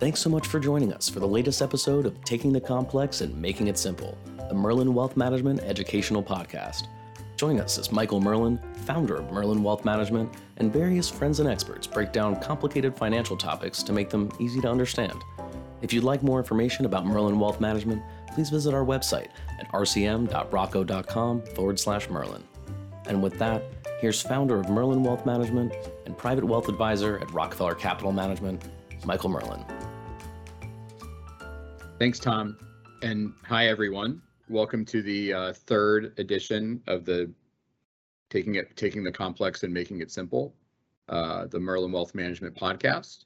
Thanks 0.00 0.20
so 0.20 0.30
much 0.30 0.46
for 0.46 0.60
joining 0.60 0.92
us 0.92 1.08
for 1.08 1.18
the 1.18 1.26
latest 1.26 1.60
episode 1.60 2.06
of 2.06 2.22
Taking 2.22 2.52
the 2.52 2.60
Complex 2.60 3.20
and 3.20 3.36
Making 3.36 3.66
It 3.66 3.76
Simple, 3.76 4.16
the 4.48 4.54
Merlin 4.54 4.94
Wealth 4.94 5.16
Management 5.16 5.58
Educational 5.64 6.22
Podcast. 6.22 6.86
Join 7.36 7.58
us 7.58 7.78
as 7.78 7.90
Michael 7.90 8.20
Merlin, 8.20 8.60
founder 8.86 9.16
of 9.16 9.32
Merlin 9.32 9.60
Wealth 9.60 9.84
Management, 9.84 10.32
and 10.58 10.72
various 10.72 11.10
friends 11.10 11.40
and 11.40 11.48
experts 11.48 11.88
break 11.88 12.12
down 12.12 12.40
complicated 12.40 12.96
financial 12.96 13.36
topics 13.36 13.82
to 13.82 13.92
make 13.92 14.08
them 14.08 14.30
easy 14.38 14.60
to 14.60 14.70
understand. 14.70 15.20
If 15.82 15.92
you'd 15.92 16.04
like 16.04 16.22
more 16.22 16.38
information 16.38 16.84
about 16.84 17.04
Merlin 17.04 17.40
Wealth 17.40 17.60
Management, 17.60 18.00
please 18.32 18.50
visit 18.50 18.74
our 18.74 18.84
website 18.84 19.30
at 19.58 19.68
rcm.rockco.com 19.72 21.42
forward 21.56 21.80
slash 21.80 22.08
Merlin. 22.08 22.44
And 23.08 23.20
with 23.20 23.36
that, 23.40 23.64
here's 24.00 24.22
founder 24.22 24.60
of 24.60 24.70
Merlin 24.70 25.02
Wealth 25.02 25.26
Management 25.26 25.72
and 26.06 26.16
private 26.16 26.44
wealth 26.44 26.68
advisor 26.68 27.18
at 27.18 27.32
Rockefeller 27.32 27.74
Capital 27.74 28.12
Management, 28.12 28.62
Michael 29.04 29.30
Merlin. 29.30 29.64
Thanks, 31.98 32.20
Tom. 32.20 32.56
And 33.02 33.32
hi, 33.44 33.66
everyone. 33.66 34.22
Welcome 34.48 34.84
to 34.84 35.02
the 35.02 35.32
uh, 35.32 35.52
third 35.52 36.14
edition 36.18 36.80
of 36.86 37.04
the 37.04 37.28
taking 38.30 38.54
it 38.54 38.76
taking 38.76 39.02
the 39.02 39.10
complex 39.10 39.64
and 39.64 39.74
making 39.74 40.00
it 40.00 40.12
simple, 40.12 40.54
uh, 41.08 41.46
the 41.46 41.58
Merlin 41.58 41.90
Wealth 41.90 42.14
Management 42.14 42.54
podcast. 42.54 43.24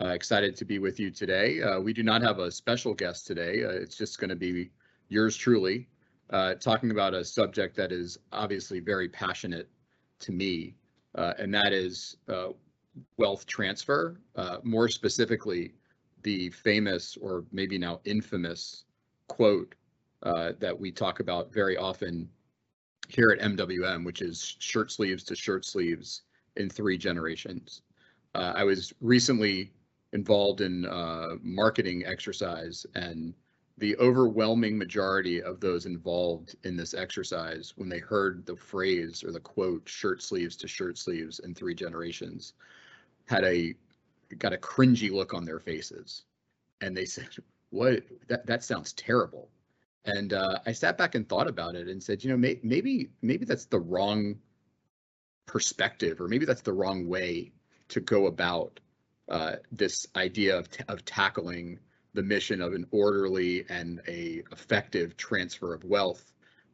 Uh, 0.00 0.06
excited 0.06 0.56
to 0.56 0.64
be 0.64 0.78
with 0.78 0.98
you 0.98 1.10
today. 1.10 1.60
Uh, 1.60 1.78
we 1.80 1.92
do 1.92 2.02
not 2.02 2.22
have 2.22 2.38
a 2.38 2.50
special 2.50 2.94
guest 2.94 3.26
today. 3.26 3.62
Uh, 3.62 3.68
it's 3.68 3.98
just 3.98 4.18
going 4.18 4.30
to 4.30 4.36
be 4.36 4.70
yours 5.10 5.36
truly, 5.36 5.86
uh, 6.30 6.54
talking 6.54 6.92
about 6.92 7.12
a 7.12 7.22
subject 7.22 7.76
that 7.76 7.92
is 7.92 8.16
obviously 8.32 8.80
very 8.80 9.06
passionate 9.06 9.68
to 10.20 10.32
me, 10.32 10.74
and 11.14 11.52
that 11.52 11.74
is 11.74 12.16
wealth 13.18 13.44
transfer. 13.44 14.18
more 14.62 14.88
specifically, 14.88 15.74
the 16.24 16.50
famous 16.50 17.16
or 17.20 17.44
maybe 17.52 17.78
now 17.78 18.00
infamous 18.04 18.84
quote 19.28 19.74
uh, 20.24 20.52
that 20.58 20.78
we 20.78 20.90
talk 20.90 21.20
about 21.20 21.52
very 21.52 21.76
often 21.76 22.28
here 23.08 23.30
at 23.30 23.40
MWM, 23.40 24.04
which 24.04 24.22
is 24.22 24.56
shirt 24.58 24.90
sleeves 24.90 25.22
to 25.24 25.36
shirt 25.36 25.64
sleeves 25.64 26.22
in 26.56 26.68
three 26.68 26.98
generations. 26.98 27.82
Uh, 28.34 28.52
I 28.56 28.64
was 28.64 28.92
recently 29.00 29.70
involved 30.12 30.60
in 30.60 30.86
uh, 30.86 31.36
marketing 31.42 32.04
exercise 32.06 32.86
and 32.94 33.34
the 33.78 33.96
overwhelming 33.96 34.78
majority 34.78 35.42
of 35.42 35.60
those 35.60 35.84
involved 35.84 36.54
in 36.62 36.76
this 36.76 36.94
exercise 36.94 37.74
when 37.76 37.88
they 37.88 37.98
heard 37.98 38.46
the 38.46 38.56
phrase 38.56 39.24
or 39.24 39.32
the 39.32 39.40
quote 39.40 39.88
shirt 39.88 40.22
sleeves 40.22 40.56
to 40.56 40.68
shirt 40.68 40.96
sleeves 40.96 41.40
in 41.40 41.54
three 41.54 41.74
generations 41.74 42.54
had 43.26 43.44
a 43.44 43.74
got 44.38 44.52
a 44.52 44.58
cringy 44.58 45.10
look 45.10 45.34
on 45.34 45.44
their 45.44 45.60
faces. 45.60 46.24
And 46.80 46.96
they 46.96 47.04
said 47.04 47.28
what? 47.70 48.02
That 48.28 48.46
that 48.46 48.64
sounds 48.64 48.92
terrible. 48.92 49.50
And 50.04 50.34
uh, 50.34 50.58
i 50.66 50.72
sat 50.72 50.98
back 50.98 51.14
and 51.14 51.26
thought 51.28 51.48
about 51.48 51.74
it 51.74 51.88
and 51.88 52.02
said 52.02 52.22
you 52.22 52.30
know 52.30 52.36
may, 52.36 52.60
maybe 52.62 53.10
maybe 53.22 53.44
that's 53.44 53.64
the 53.64 53.80
wrong 53.80 54.36
perspective 55.46 56.20
or 56.20 56.28
maybe 56.28 56.44
that's 56.44 56.60
the 56.62 56.72
wrong 56.72 57.06
way 57.06 57.52
to 57.88 58.00
go 58.00 58.26
about 58.26 58.80
uh, 59.28 59.56
this 59.72 60.06
idea 60.16 60.58
of, 60.58 60.70
t- 60.70 60.84
of 60.88 61.04
tackling 61.04 61.78
the 62.12 62.22
mission 62.22 62.60
of 62.60 62.74
an 62.74 62.86
orderly 62.90 63.64
and 63.68 64.00
a 64.06 64.42
effective 64.52 65.16
transfer 65.16 65.74
of 65.74 65.84
wealth 65.84 66.32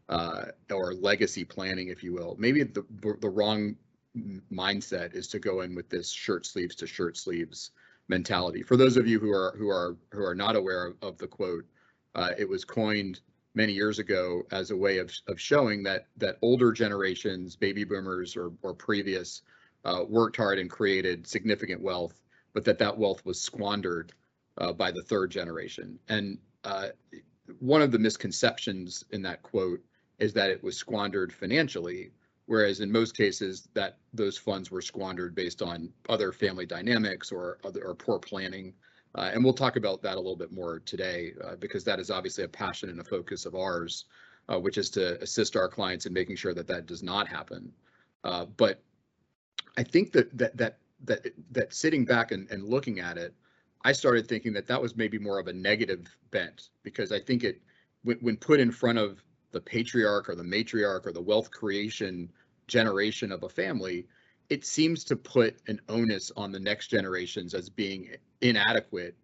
uh, 0.08 0.46
or 0.70 0.92
legacy 0.94 1.44
planning, 1.44 1.88
if 1.88 2.02
you 2.02 2.12
will. 2.12 2.36
Maybe 2.38 2.62
the 2.64 2.84
the 3.20 3.28
wrong 3.28 3.76
mindset 4.52 5.14
is 5.14 5.28
to 5.28 5.38
go 5.38 5.60
in 5.60 5.74
with 5.74 5.88
this 5.88 6.10
shirt 6.10 6.46
sleeves 6.46 6.74
to 6.76 6.86
shirt 6.86 7.16
sleeves 7.16 7.70
mentality. 8.08 8.62
For 8.62 8.76
those 8.76 8.96
of 8.96 9.06
you 9.06 9.20
who 9.20 9.30
are 9.30 9.54
who 9.56 9.68
are 9.68 9.96
who 10.10 10.24
are 10.24 10.34
not 10.34 10.56
aware 10.56 10.86
of, 10.86 10.96
of 11.02 11.18
the 11.18 11.28
quote, 11.28 11.64
uh, 12.14 12.32
it 12.38 12.48
was 12.48 12.64
coined 12.64 13.20
many 13.54 13.72
years 13.72 13.98
ago 13.98 14.42
as 14.50 14.70
a 14.70 14.76
way 14.76 14.98
of, 14.98 15.12
of 15.28 15.40
showing 15.40 15.82
that 15.84 16.06
that 16.16 16.38
older 16.42 16.72
generations, 16.72 17.56
baby 17.56 17.84
boomers 17.84 18.36
or 18.36 18.52
or 18.62 18.74
previous, 18.74 19.42
uh, 19.84 20.04
worked 20.08 20.36
hard 20.36 20.58
and 20.58 20.70
created 20.70 21.26
significant 21.26 21.80
wealth, 21.80 22.20
but 22.52 22.64
that 22.64 22.78
that 22.78 22.98
wealth 22.98 23.24
was 23.24 23.40
squandered 23.40 24.12
uh, 24.58 24.72
by 24.72 24.90
the 24.90 25.02
third 25.02 25.30
generation. 25.30 25.98
And 26.08 26.38
uh, 26.64 26.88
one 27.60 27.82
of 27.82 27.92
the 27.92 27.98
misconceptions 27.98 29.04
in 29.10 29.22
that 29.22 29.42
quote 29.42 29.82
is 30.18 30.32
that 30.34 30.50
it 30.50 30.62
was 30.62 30.76
squandered 30.76 31.32
financially, 31.32 32.10
whereas 32.50 32.80
in 32.80 32.90
most 32.90 33.16
cases 33.16 33.68
that 33.74 33.98
those 34.12 34.36
funds 34.36 34.72
were 34.72 34.82
squandered 34.82 35.36
based 35.36 35.62
on 35.62 35.88
other 36.08 36.32
family 36.32 36.66
dynamics 36.66 37.30
or 37.30 37.58
other 37.62 37.84
or 37.84 37.94
poor 37.94 38.18
planning. 38.18 38.74
Uh, 39.14 39.30
and 39.32 39.44
we'll 39.44 39.52
talk 39.52 39.76
about 39.76 40.02
that 40.02 40.14
a 40.14 40.20
little 40.20 40.34
bit 40.34 40.50
more 40.50 40.80
today 40.80 41.32
uh, 41.44 41.54
because 41.54 41.84
that 41.84 42.00
is 42.00 42.10
obviously 42.10 42.42
a 42.42 42.48
passion 42.48 42.90
and 42.90 42.98
a 42.98 43.04
focus 43.04 43.46
of 43.46 43.54
ours, 43.54 44.06
uh, 44.48 44.58
which 44.58 44.78
is 44.78 44.90
to 44.90 45.22
assist 45.22 45.54
our 45.54 45.68
clients 45.68 46.06
in 46.06 46.12
making 46.12 46.34
sure 46.34 46.52
that 46.52 46.66
that 46.66 46.86
does 46.86 47.04
not 47.04 47.28
happen. 47.28 47.72
Uh, 48.24 48.46
but 48.56 48.82
I 49.76 49.84
think 49.84 50.10
that 50.10 50.36
that 50.36 50.56
that 50.56 50.78
that 51.04 51.28
that 51.52 51.72
sitting 51.72 52.04
back 52.04 52.32
and, 52.32 52.50
and 52.50 52.64
looking 52.64 52.98
at 52.98 53.16
it, 53.16 53.32
I 53.84 53.92
started 53.92 54.26
thinking 54.26 54.52
that 54.54 54.66
that 54.66 54.82
was 54.82 54.96
maybe 54.96 55.20
more 55.20 55.38
of 55.38 55.46
a 55.46 55.52
negative 55.52 56.08
bent 56.32 56.70
because 56.82 57.12
I 57.12 57.20
think 57.20 57.44
it 57.44 57.62
when, 58.02 58.16
when 58.16 58.36
put 58.36 58.58
in 58.58 58.72
front 58.72 58.98
of 58.98 59.22
the 59.52 59.60
patriarch 59.60 60.28
or 60.28 60.34
the 60.34 60.42
matriarch 60.42 61.06
or 61.06 61.12
the 61.12 61.20
wealth 61.20 61.50
creation 61.50 62.28
generation 62.70 63.32
of 63.32 63.42
a 63.42 63.48
family, 63.48 64.06
it 64.48 64.64
seems 64.64 65.04
to 65.04 65.16
put 65.16 65.56
an 65.68 65.80
onus 65.88 66.32
on 66.36 66.52
the 66.52 66.60
next 66.60 66.88
generations 66.88 67.54
as 67.54 67.68
being 67.68 68.10
inadequate 68.40 69.16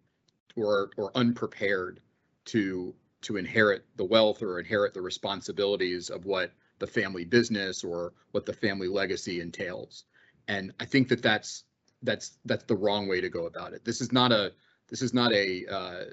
or 0.55 0.91
or 0.97 1.11
unprepared 1.15 1.99
to 2.45 2.93
to 3.21 3.37
inherit 3.37 3.85
the 3.95 4.05
wealth 4.05 4.43
or 4.43 4.59
inherit 4.59 4.93
the 4.93 5.01
responsibilities 5.01 6.09
of 6.09 6.25
what 6.25 6.51
the 6.79 6.87
family 6.87 7.25
business 7.25 7.83
or 7.83 8.13
what 8.31 8.45
the 8.45 8.53
family 8.53 8.87
legacy 8.87 9.41
entails. 9.41 10.05
And 10.47 10.71
I 10.79 10.85
think 10.85 11.07
that 11.09 11.23
that's 11.23 11.63
that's 12.03 12.37
that's 12.45 12.63
the 12.65 12.75
wrong 12.75 13.07
way 13.07 13.21
to 13.21 13.29
go 13.29 13.47
about 13.47 13.73
it. 13.73 13.83
This 13.83 14.01
is 14.01 14.11
not 14.11 14.31
a 14.31 14.53
this 14.87 15.01
is 15.01 15.13
not 15.13 15.33
a 15.33 15.65
uh, 15.65 16.03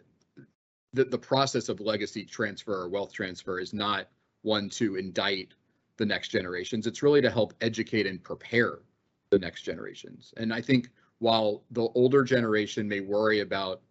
the, 0.92 1.04
the 1.04 1.18
process 1.18 1.68
of 1.68 1.80
legacy 1.80 2.24
transfer 2.24 2.74
or 2.74 2.88
wealth 2.88 3.12
transfer 3.12 3.60
is 3.60 3.74
not 3.74 4.08
one 4.42 4.68
to 4.70 4.96
indict 4.96 5.52
the 5.97 6.06
next 6.06 6.28
generations. 6.28 6.87
It's 6.87 7.03
really 7.03 7.21
to 7.22 7.31
help 7.31 7.55
educate 7.60 8.06
and 8.06 8.22
prepare 8.22 8.81
the 9.31 9.38
next 9.38 9.62
generations. 9.62 10.32
And 10.37 10.53
I 10.53 10.60
think 10.60 10.91
while 11.19 11.65
the 11.71 11.88
older 11.94 12.22
generation 12.22 12.88
may 12.88 13.00
worry 13.00 13.41
about 13.41 13.82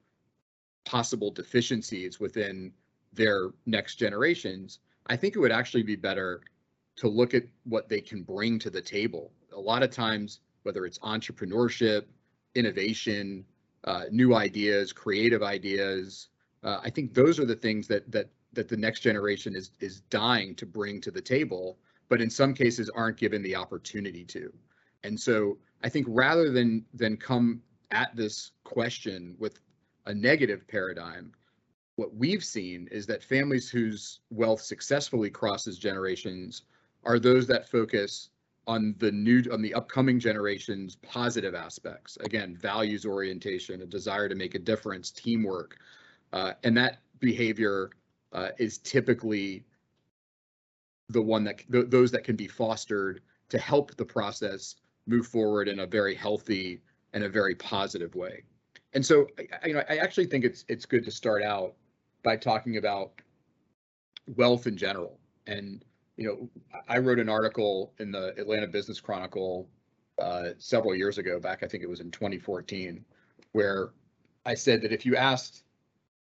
possible 0.86 1.32
deficiencies 1.32 2.20
within 2.20 2.72
their 3.14 3.52
next 3.66 3.96
generations, 3.96 4.80
I 5.08 5.16
think 5.16 5.36
it 5.36 5.40
would 5.40 5.52
actually 5.52 5.84
be 5.84 5.96
better 5.96 6.42
to 6.98 7.08
look 7.08 7.34
at 7.34 7.44
what 7.64 7.90
they 7.90 8.02
can 8.02 8.24
bring 8.24 8.60
to 8.60 8.70
the 8.70 8.82
table. 8.82 9.32
A 9.54 9.60
lot 9.60 9.84
of 9.84 9.92
times, 9.92 10.42
whether 10.64 10.86
it's 10.86 11.00
entrepreneurship, 11.00 12.04
innovation, 12.56 13.46
uh, 13.86 14.04
new 14.12 14.36
ideas, 14.36 14.94
creative 14.94 15.44
ideas, 15.44 16.30
uh, 16.64 16.80
I 16.84 16.90
think 16.90 17.14
those 17.14 17.40
are 17.40 17.46
the 17.46 17.56
things 17.56 17.88
that 17.88 18.10
that 18.12 18.30
that 18.54 18.68
the 18.68 18.78
next 18.78 19.02
generation 19.02 19.56
is 19.56 19.72
is 19.80 20.02
dying 20.02 20.56
to 20.56 20.66
bring 20.66 21.02
to 21.02 21.12
the 21.12 21.22
table 21.22 21.78
but 22.14 22.22
in 22.22 22.30
some 22.30 22.54
cases 22.54 22.92
aren't 22.92 23.18
given 23.18 23.42
the 23.42 23.56
opportunity 23.56 24.24
to. 24.24 24.54
And 25.04 25.20
so 25.20 25.58
I 25.84 25.90
think 25.90 26.06
rather 26.08 26.52
than 26.52 26.86
than 26.94 27.18
come 27.18 27.64
at 27.90 28.16
this 28.16 28.52
question 28.64 29.36
with 29.40 29.60
a 30.06 30.14
negative 30.14 30.68
paradigm, 30.68 31.32
what 31.96 32.14
we've 32.14 32.44
seen 32.44 32.88
is 32.92 33.08
that 33.08 33.24
families 33.24 33.68
whose 33.68 34.20
wealth 34.30 34.62
successfully 34.62 35.32
crosses 35.32 35.80
generations 35.80 36.66
are 37.04 37.18
those 37.18 37.48
that 37.48 37.68
focus 37.68 38.30
on 38.68 38.94
the 39.00 39.12
new 39.12 39.42
on 39.52 39.64
the 39.64 39.74
upcoming 39.74 40.20
generations 40.20 40.98
positive 40.98 41.56
aspects 41.56 42.16
again 42.18 42.56
values 42.56 43.08
orientation 43.08 43.82
a 43.82 43.88
desire 43.88 44.30
to 44.30 44.36
make 44.36 44.54
a 44.54 44.60
difference 44.60 45.10
teamwork 45.10 45.80
uh, 46.32 46.54
and 46.64 46.78
that 46.78 47.00
behavior 47.20 47.90
uh, 48.34 48.50
is 48.60 48.78
typically 48.78 49.66
the 51.14 51.22
one 51.22 51.44
that 51.46 51.60
th- 51.72 51.90
those 51.90 52.12
that 52.12 52.24
can 52.24 52.36
be 52.36 52.48
fostered 52.48 53.22
to 53.50 53.58
help 53.58 53.96
the 53.96 54.06
process 54.06 54.76
move 55.08 55.28
forward 55.28 55.68
in 55.68 55.80
a 55.80 55.86
very 55.86 56.16
healthy 56.16 56.82
and 57.14 57.24
a 57.24 57.30
very 57.30 57.56
positive 57.56 58.16
way. 58.16 58.44
And 58.94 59.06
so, 59.06 59.28
I, 59.40 59.68
you 59.68 59.74
know, 59.74 59.84
I 59.90 59.98
actually 59.98 60.26
think 60.26 60.44
it's 60.44 60.66
it's 60.68 60.86
good 60.86 61.06
to 61.06 61.12
start 61.12 61.44
out 61.44 61.76
by 62.24 62.36
talking 62.38 62.78
about 62.78 63.14
wealth 64.36 64.68
in 64.68 64.78
general. 64.78 65.20
And 65.48 65.84
you 66.18 66.28
know, 66.28 66.80
I 66.88 67.00
wrote 67.00 67.20
an 67.20 67.30
article 67.30 67.94
in 68.00 68.12
the 68.12 68.40
Atlanta 68.40 68.68
Business 68.68 69.00
Chronicle 69.00 69.68
uh, 70.20 70.50
several 70.60 70.96
years 70.96 71.18
ago, 71.18 71.40
back 71.40 71.64
I 71.64 71.68
think 71.68 71.84
it 71.84 71.90
was 71.90 72.00
in 72.00 72.12
2014, 72.12 73.04
where 73.52 73.90
I 74.46 74.54
said 74.54 74.84
that 74.84 74.92
if 74.92 75.06
you 75.06 75.16
asked 75.16 75.64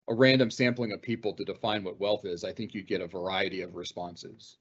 a 0.08 0.14
random 0.14 0.50
sampling 0.50 0.93
of 0.93 1.02
people 1.02 1.34
to 1.34 1.44
define 1.44 1.84
what 1.84 2.00
wealth 2.00 2.25
is, 2.25 2.44
I 2.44 2.52
think 2.52 2.75
you'd 2.75 2.87
get 2.87 3.00
a 3.00 3.06
variety 3.06 3.62
of 3.62 3.75
responses. 3.75 4.56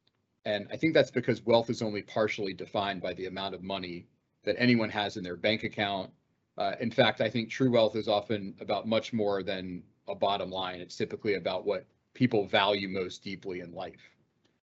And 0.45 0.67
I 0.71 0.77
think 0.77 0.93
that's 0.93 1.11
because 1.11 1.41
wealth 1.45 1.69
is 1.69 1.81
only 1.81 2.03
partially 2.03 2.53
defined 2.53 3.01
by 3.01 3.13
the 3.13 3.25
amount 3.25 3.55
of 3.55 3.63
money 3.63 4.07
that 4.43 4.55
anyone 4.59 4.89
has 4.91 5.17
in 5.17 5.23
their 5.23 5.37
bank 5.37 5.63
account, 5.63 6.11
Uh, 6.57 6.75
in 6.79 6.89
fact, 6.89 7.19
I 7.21 7.29
think 7.29 7.49
true 7.49 7.71
wealth 7.71 7.95
is 7.95 8.07
often 8.07 8.55
about 8.61 8.87
much 8.87 9.11
more 9.11 9.43
than 9.43 9.83
a 10.07 10.15
bottom 10.15 10.49
line. 10.49 10.79
It's 10.79 10.95
typically 10.95 11.33
about 11.35 11.65
what 11.65 11.85
people 12.13 12.47
value 12.47 12.87
most 12.87 13.23
deeply 13.23 13.59
in 13.59 13.73
life. 13.73 14.15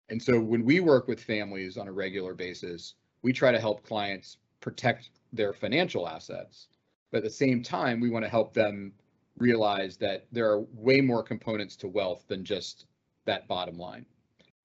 And 0.08 0.22
so 0.22 0.40
when 0.40 0.64
we 0.64 0.80
work 0.80 1.08
with 1.08 1.20
families 1.20 1.76
on 1.76 1.88
a 1.88 1.92
regular 1.92 2.34
basis, 2.34 2.94
we 3.22 3.32
try 3.32 3.52
to 3.52 3.60
help 3.60 3.82
clients 3.82 4.38
protect 4.60 5.10
their 5.32 5.52
financial 5.52 6.08
assets. 6.08 6.68
But 7.10 7.18
at 7.18 7.24
the 7.24 7.30
same 7.30 7.62
time, 7.62 8.00
we 8.00 8.08
want 8.08 8.24
to 8.24 8.30
help 8.30 8.54
them 8.54 8.94
realize 9.36 9.98
that 9.98 10.26
there 10.32 10.50
are 10.50 10.62
way 10.72 11.00
more 11.02 11.22
components 11.22 11.76
to 11.76 11.88
wealth 11.88 12.24
than 12.26 12.44
just 12.44 12.86
that 13.26 13.46
bottom 13.48 13.76
line. 13.76 14.06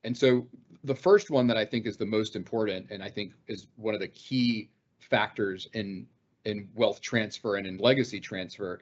And 0.03 0.15
so 0.15 0.47
the 0.83 0.95
first 0.95 1.29
one 1.29 1.47
that 1.47 1.57
I 1.57 1.65
think 1.65 1.85
is 1.85 1.97
the 1.97 2.05
most 2.05 2.35
important, 2.35 2.87
and 2.89 3.03
I 3.03 3.09
think 3.09 3.33
is 3.47 3.67
one 3.75 3.93
of 3.93 3.99
the 3.99 4.07
key 4.07 4.69
factors 4.99 5.67
in 5.73 6.07
in 6.45 6.67
wealth 6.73 7.01
transfer 7.01 7.57
and 7.57 7.67
in 7.67 7.77
legacy 7.77 8.19
transfer, 8.19 8.81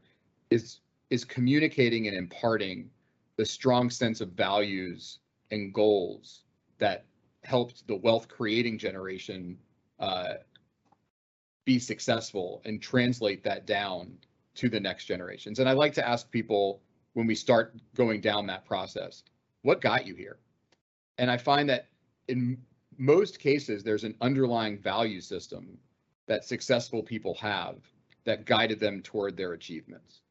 is 0.49 0.79
is 1.09 1.25
communicating 1.25 2.07
and 2.07 2.15
imparting 2.15 2.89
the 3.35 3.45
strong 3.45 3.89
sense 3.89 4.21
of 4.21 4.29
values 4.29 5.19
and 5.51 5.73
goals 5.73 6.43
that 6.77 7.05
helped 7.43 7.87
the 7.87 7.95
wealth 7.95 8.27
creating 8.27 8.77
generation 8.77 9.57
uh, 9.99 10.33
be 11.65 11.79
successful 11.79 12.61
and 12.65 12.81
translate 12.81 13.43
that 13.43 13.65
down 13.65 14.11
to 14.55 14.69
the 14.69 14.79
next 14.79 15.05
generations. 15.05 15.59
And 15.59 15.69
I 15.69 15.73
like 15.73 15.93
to 15.93 16.07
ask 16.07 16.29
people 16.31 16.81
when 17.13 17.27
we 17.27 17.35
start 17.35 17.75
going 17.95 18.21
down 18.21 18.45
that 18.47 18.65
process, 18.65 19.23
what 19.61 19.81
got 19.81 20.05
you 20.05 20.15
here? 20.15 20.37
And 21.19 21.29
I 21.29 21.35
find 21.35 21.69
that 21.69 21.89
in 22.29 22.57
most 22.97 23.39
cases, 23.39 23.83
there's 23.83 24.05
an 24.05 24.15
underlying 24.21 24.79
value 24.79 25.19
system 25.19 25.77
that 26.27 26.45
successful 26.45 27.03
people 27.03 27.33
have 27.35 27.75
that 28.23 28.45
guided 28.45 28.79
them 28.79 29.01
toward 29.01 29.35
their 29.35 29.51
achievements. 29.51 30.21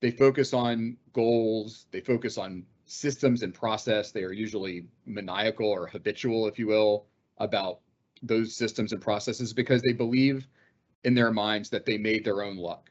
They 0.00 0.10
focus 0.10 0.52
on 0.52 0.96
goals, 1.12 1.86
they 1.92 2.00
focus 2.00 2.36
on 2.36 2.66
systems 2.86 3.42
and 3.42 3.54
process. 3.54 4.10
They 4.10 4.24
are 4.24 4.32
usually 4.32 4.86
maniacal 5.06 5.68
or 5.68 5.86
habitual, 5.86 6.48
if 6.48 6.58
you 6.58 6.66
will, 6.66 7.06
about 7.38 7.78
those 8.22 8.56
systems 8.56 8.92
and 8.92 9.00
processes 9.00 9.52
because 9.52 9.82
they 9.82 9.92
believe 9.92 10.48
in 11.04 11.14
their 11.14 11.30
minds 11.30 11.70
that 11.70 11.86
they 11.86 11.96
made 11.96 12.24
their 12.24 12.42
own 12.42 12.56
luck 12.56 12.90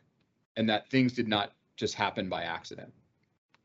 and 0.55 0.69
that 0.69 0.89
things 0.89 1.11
did 1.11 1.27
not 1.27 1.51
just 1.75 1.93
happen 1.93 2.29
by 2.29 2.43
accident. 2.43 2.93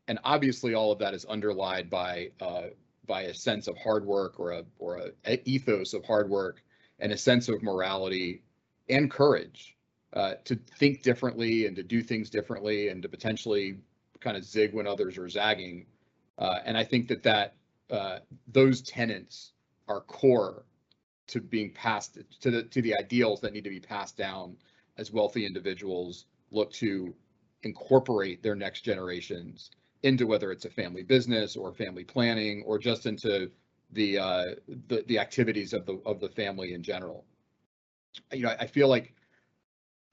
And 0.09 0.19
obviously, 0.25 0.73
all 0.73 0.91
of 0.91 0.99
that 0.99 1.13
is 1.13 1.25
underlined 1.29 1.89
by 1.89 2.31
uh, 2.41 2.69
by 3.09 3.23
a 3.23 3.33
sense 3.33 3.67
of 3.67 3.75
hard 3.75 4.05
work 4.05 4.39
or 4.39 4.51
a 4.51 4.63
or 4.77 5.01
a, 5.25 5.49
ethos 5.49 5.93
of 5.93 6.05
hard 6.05 6.29
work 6.29 6.63
and 6.99 7.11
a 7.11 7.17
sense 7.17 7.49
of 7.49 7.63
morality 7.63 8.43
and 8.87 9.09
courage 9.09 9.75
uh, 10.13 10.35
to 10.45 10.55
think 10.77 11.01
differently 11.01 11.65
and 11.65 11.75
to 11.75 11.83
do 11.83 12.03
things 12.03 12.29
differently 12.29 12.89
and 12.89 13.01
to 13.01 13.09
potentially 13.09 13.79
kind 14.19 14.37
of 14.37 14.45
zig 14.45 14.73
when 14.73 14.85
others 14.85 15.17
are 15.17 15.27
zagging. 15.27 15.87
Uh, 16.37 16.59
and 16.63 16.77
I 16.77 16.83
think 16.83 17.07
that 17.07 17.23
that 17.23 17.55
uh, 17.89 18.19
those 18.47 18.81
tenets 18.83 19.53
are 19.87 20.01
core 20.01 20.63
to 21.27 21.41
being 21.41 21.71
passed 21.71 22.19
to 22.41 22.51
the 22.51 22.63
to 22.63 22.81
the 22.81 22.95
ideals 22.95 23.41
that 23.41 23.53
need 23.53 23.63
to 23.63 23.71
be 23.71 23.79
passed 23.79 24.17
down 24.17 24.55
as 24.97 25.11
wealthy 25.11 25.47
individuals 25.47 26.25
look 26.51 26.71
to 26.73 27.13
incorporate 27.63 28.43
their 28.43 28.55
next 28.55 28.81
generations 28.81 29.71
into 30.03 30.25
whether 30.27 30.51
it's 30.51 30.65
a 30.65 30.69
family 30.69 31.03
business 31.03 31.55
or 31.55 31.73
family 31.73 32.03
planning 32.03 32.63
or 32.65 32.77
just 32.77 33.05
into 33.05 33.51
the 33.91 34.19
uh, 34.19 34.45
the, 34.87 35.03
the 35.07 35.19
activities 35.19 35.73
of 35.73 35.85
the 35.85 35.99
of 36.05 36.19
the 36.19 36.29
family 36.29 36.73
in 36.73 36.83
general. 36.83 37.25
You 38.31 38.43
know, 38.43 38.55
I 38.59 38.67
feel 38.67 38.87
like 38.87 39.13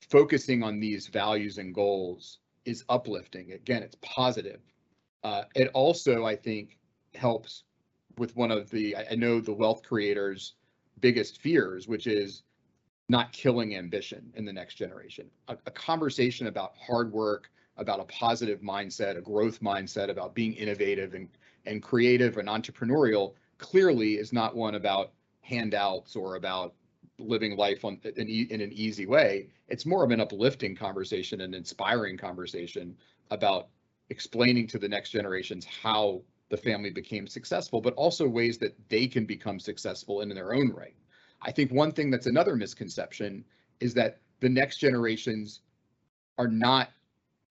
focusing 0.01 0.63
on 0.63 0.81
these 0.81 1.07
values 1.07 1.59
and 1.59 1.75
goals 1.75 2.39
is 2.65 2.85
uplifting. 2.89 3.53
Again, 3.53 3.83
it's 3.83 3.97
positive. 4.03 4.61
Uh, 5.25 5.45
it 5.55 5.71
also, 5.73 6.25
I 6.25 6.37
think, 6.37 6.79
helps 7.15 7.65
with 8.19 8.37
one 8.37 8.51
of 8.51 8.71
the 8.71 8.97
I 8.97 9.15
know 9.15 9.41
the 9.41 9.53
wealth 9.53 9.83
creators' 9.83 10.55
biggest 11.01 11.41
fears, 11.41 11.87
which 11.89 12.07
is 12.07 12.43
not 13.09 13.33
killing 13.33 13.77
ambition 13.77 14.33
in 14.35 14.45
the 14.45 14.53
next 14.53 14.75
generation. 14.75 15.31
A, 15.49 15.57
a, 15.67 15.71
conversation 15.71 16.49
about 16.49 16.77
hard 16.77 17.13
work, 17.13 17.51
about 17.77 18.01
a 18.01 18.05
positive 18.05 18.61
mindset, 18.61 19.17
a 19.17 19.21
growth 19.21 19.61
mindset, 19.61 20.09
about 20.09 20.35
being 20.35 20.53
innovative 20.55 21.15
and, 21.15 21.29
and 21.67 21.83
creative 21.83 22.39
and 22.39 22.49
entrepreneurial 22.49 23.35
clearly 23.59 24.15
is 24.15 24.33
not 24.33 24.57
one 24.57 24.75
about 24.75 25.13
handouts 25.41 26.17
or 26.17 26.37
about 26.37 26.75
living 27.19 27.57
life 27.57 27.85
on 27.85 27.99
in, 28.17 28.29
in 28.29 28.61
an 28.61 28.73
easy 28.73 29.07
way. 29.07 29.49
It's 29.69 29.87
more 29.87 30.05
of 30.05 30.11
an 30.11 30.21
uplifting 30.21 30.75
conversation, 30.75 31.41
an 31.41 31.55
inspiring 31.55 32.17
conversation 32.17 32.97
about 33.31 33.69
explaining 34.11 34.67
to 34.69 34.79
the 34.79 34.89
next 34.89 35.11
generations 35.11 35.65
how 35.65 36.23
the 36.49 36.57
family 36.57 36.91
became 36.91 37.27
successful, 37.27 37.81
but 37.81 37.95
also 37.95 38.29
ways 38.29 38.59
that 38.59 38.77
they 38.89 39.07
can 39.07 39.25
become 39.25 39.59
successful 39.59 40.21
in 40.21 40.29
their 40.29 40.55
own 40.55 40.71
right. 40.71 40.95
I 41.43 41.51
think 41.53 41.73
one 41.73 41.93
thing 41.93 42.11
that's 42.11 42.27
another 42.27 42.55
misconception 42.55 43.45
is 43.81 43.95
that 43.95 44.21
the 44.41 44.49
next 44.49 44.79
generations 44.79 45.61
are 46.39 46.49
not 46.49 46.91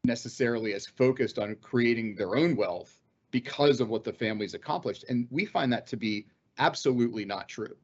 necessarily 0.06 0.74
as 0.74 0.86
focused 0.86 1.40
on 1.40 1.56
creating 1.62 2.16
their 2.16 2.36
own 2.36 2.56
wealth 2.56 3.00
because 3.32 3.80
of 3.82 3.90
what 3.90 4.04
the 4.04 4.14
family's 4.14 4.54
accomplished. 4.54 5.06
And 5.10 5.28
we 5.30 5.46
find 5.46 5.72
that 5.74 5.88
to 5.88 5.98
be 5.98 6.28
absolutely 6.58 7.26
not 7.26 7.48
true. 7.48 7.76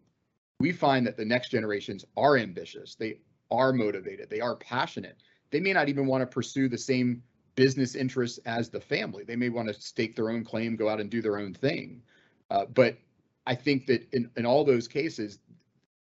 We 0.60 0.72
find 0.72 1.06
that 1.08 1.18
the 1.18 1.26
next 1.26 1.50
generations 1.50 2.06
are 2.16 2.38
ambitious, 2.38 2.96
they 2.96 3.18
are 3.50 3.74
motivated, 3.74 4.30
they 4.30 4.40
are 4.40 4.56
passionate. 4.56 5.18
They 5.50 5.60
may 5.60 5.74
not 5.74 5.90
even 5.90 6.08
want 6.08 6.22
to 6.22 6.28
pursue 6.28 6.70
the 6.70 6.78
same 6.78 7.22
business 7.56 7.96
interests 7.96 8.40
as 8.46 8.70
the 8.70 8.80
family. 8.80 9.24
They 9.26 9.36
may 9.36 9.50
want 9.50 9.68
to 9.68 9.74
stake 9.74 10.16
their 10.16 10.30
own 10.30 10.46
claim, 10.46 10.78
go 10.78 10.88
out 10.88 11.02
and 11.02 11.10
do 11.10 11.22
their 11.22 11.38
own 11.38 11.54
thing. 11.54 12.02
Uh, 12.50 12.66
but 12.66 12.98
I 13.46 13.56
think 13.56 13.86
that 13.88 14.08
in, 14.14 14.30
in 14.38 14.46
all 14.46 14.64
those 14.64 14.88
cases, 14.88 15.40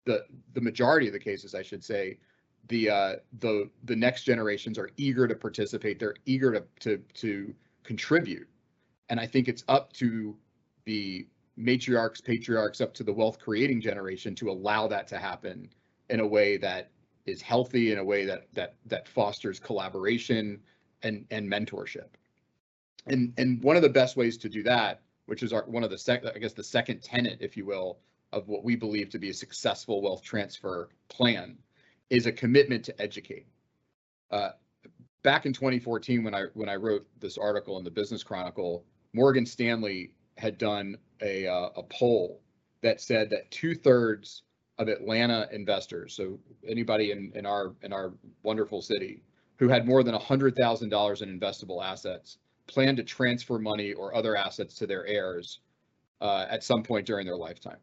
the 0.05 0.25
the 0.53 0.61
majority 0.61 1.07
of 1.07 1.13
the 1.13 1.19
cases, 1.19 1.53
I 1.53 1.61
should 1.61 1.83
say, 1.83 2.17
the 2.67 2.89
uh, 2.89 3.15
the 3.39 3.69
the 3.83 3.95
next 3.95 4.23
generations 4.23 4.77
are 4.77 4.89
eager 4.97 5.27
to 5.27 5.35
participate. 5.35 5.99
They're 5.99 6.15
eager 6.25 6.51
to 6.51 6.63
to 6.81 6.97
to 7.15 7.53
contribute, 7.83 8.47
and 9.09 9.19
I 9.19 9.27
think 9.27 9.47
it's 9.47 9.63
up 9.67 9.93
to 9.93 10.35
the 10.85 11.27
matriarchs, 11.57 12.23
patriarchs, 12.23 12.81
up 12.81 12.93
to 12.95 13.03
the 13.03 13.13
wealth 13.13 13.39
creating 13.39 13.81
generation 13.81 14.35
to 14.35 14.49
allow 14.49 14.87
that 14.87 15.07
to 15.09 15.17
happen 15.17 15.69
in 16.09 16.19
a 16.19 16.27
way 16.27 16.57
that 16.57 16.89
is 17.25 17.41
healthy, 17.41 17.91
in 17.91 17.99
a 17.99 18.03
way 18.03 18.25
that 18.25 18.47
that 18.53 18.75
that 18.85 19.07
fosters 19.07 19.59
collaboration 19.59 20.59
and 21.03 21.25
and 21.31 21.49
mentorship. 21.49 22.09
And 23.07 23.33
and 23.37 23.61
one 23.63 23.75
of 23.75 23.81
the 23.81 23.89
best 23.89 24.15
ways 24.15 24.37
to 24.37 24.49
do 24.49 24.63
that, 24.63 25.01
which 25.25 25.43
is 25.43 25.53
our 25.53 25.63
one 25.65 25.83
of 25.83 25.89
the 25.89 25.97
sec, 25.97 26.23
I 26.25 26.39
guess 26.39 26.53
the 26.53 26.63
second 26.63 27.01
tenet, 27.01 27.39
if 27.41 27.57
you 27.57 27.65
will, 27.65 27.99
of 28.31 28.47
what 28.47 28.63
we 28.63 28.75
believe 28.75 29.09
to 29.09 29.19
be 29.19 29.29
a 29.29 29.33
successful 29.33 30.01
wealth 30.01 30.21
transfer 30.21 30.89
plan 31.09 31.57
is 32.11 32.25
a 32.25 32.31
commitment 32.31 32.83
to 32.85 33.01
educate. 33.01 33.47
Uh, 34.29 34.49
back 35.23 35.45
in 35.45 35.53
2014, 35.53 36.23
when 36.23 36.35
I 36.35 36.43
when 36.53 36.69
I 36.69 36.75
wrote 36.75 37.07
this 37.19 37.37
article 37.37 37.77
in 37.79 37.83
the 37.83 37.89
Business 37.89 38.21
Chronicle, 38.21 38.85
Morgan 39.13 39.45
Stanley 39.45 40.11
had 40.37 40.57
done 40.57 40.97
a 41.21 41.47
uh, 41.47 41.69
a 41.75 41.83
poll 41.83 42.41
that 42.83 43.01
said 43.01 43.29
that 43.31 43.49
two 43.49 43.73
thirds 43.73 44.43
of 44.77 44.89
Atlanta 44.89 45.47
investors, 45.51 46.13
so 46.13 46.37
anybody 46.67 47.11
in 47.11 47.31
in 47.33 47.45
our 47.45 47.73
in 47.81 47.93
our 47.93 48.13
wonderful 48.43 48.81
city, 48.81 49.23
who 49.57 49.69
had 49.69 49.87
more 49.87 50.03
than 50.03 50.15
$100,000 50.15 51.21
in 51.21 51.39
investable 51.39 51.83
assets, 51.83 52.39
plan 52.67 52.95
to 52.95 53.03
transfer 53.03 53.57
money 53.57 53.93
or 53.93 54.13
other 54.15 54.35
assets 54.35 54.75
to 54.75 54.87
their 54.87 55.05
heirs 55.05 55.59
uh, 56.19 56.45
at 56.49 56.63
some 56.63 56.83
point 56.83 57.05
during 57.05 57.25
their 57.25 57.37
lifetime. 57.37 57.77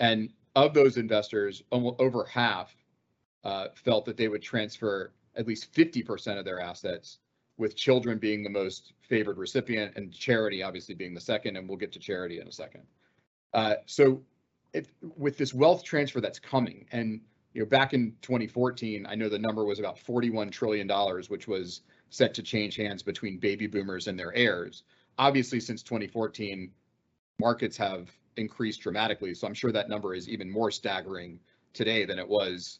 And 0.00 0.32
of 0.56 0.72
those 0.74 0.96
investors, 0.96 1.62
over 1.70 2.24
half 2.24 2.74
uh, 3.44 3.68
felt 3.74 4.04
that 4.04 4.16
they 4.16 4.28
would 4.28 4.42
transfer 4.42 5.12
at 5.36 5.46
least 5.46 5.72
50% 5.72 6.38
of 6.38 6.44
their 6.44 6.60
assets, 6.60 7.18
with 7.56 7.76
children 7.76 8.18
being 8.18 8.42
the 8.42 8.50
most 8.50 8.94
favored 9.02 9.36
recipient 9.36 9.92
and 9.96 10.12
charity 10.12 10.62
obviously 10.62 10.94
being 10.94 11.12
the 11.12 11.20
second. 11.20 11.56
And 11.56 11.68
we'll 11.68 11.76
get 11.78 11.92
to 11.92 11.98
charity 11.98 12.40
in 12.40 12.48
a 12.48 12.52
second. 12.52 12.82
Uh, 13.52 13.74
so, 13.86 14.22
if, 14.72 14.86
with 15.16 15.36
this 15.36 15.52
wealth 15.52 15.84
transfer 15.84 16.20
that's 16.20 16.38
coming, 16.38 16.86
and 16.92 17.20
you 17.52 17.62
know, 17.62 17.66
back 17.66 17.92
in 17.92 18.14
2014, 18.22 19.06
I 19.08 19.14
know 19.14 19.28
the 19.28 19.38
number 19.38 19.64
was 19.64 19.78
about 19.78 19.98
41 19.98 20.50
trillion 20.50 20.86
dollars, 20.86 21.28
which 21.28 21.48
was 21.48 21.82
set 22.10 22.32
to 22.34 22.42
change 22.42 22.76
hands 22.76 23.02
between 23.02 23.38
baby 23.38 23.66
boomers 23.66 24.06
and 24.06 24.18
their 24.18 24.34
heirs. 24.34 24.84
Obviously, 25.18 25.60
since 25.60 25.82
2014, 25.82 26.70
markets 27.40 27.76
have 27.76 28.10
increased 28.36 28.80
dramatically. 28.80 29.34
So 29.34 29.46
I'm 29.46 29.54
sure 29.54 29.72
that 29.72 29.88
number 29.88 30.14
is 30.14 30.28
even 30.28 30.50
more 30.50 30.70
staggering 30.70 31.40
today 31.72 32.04
than 32.04 32.18
it 32.18 32.28
was 32.28 32.78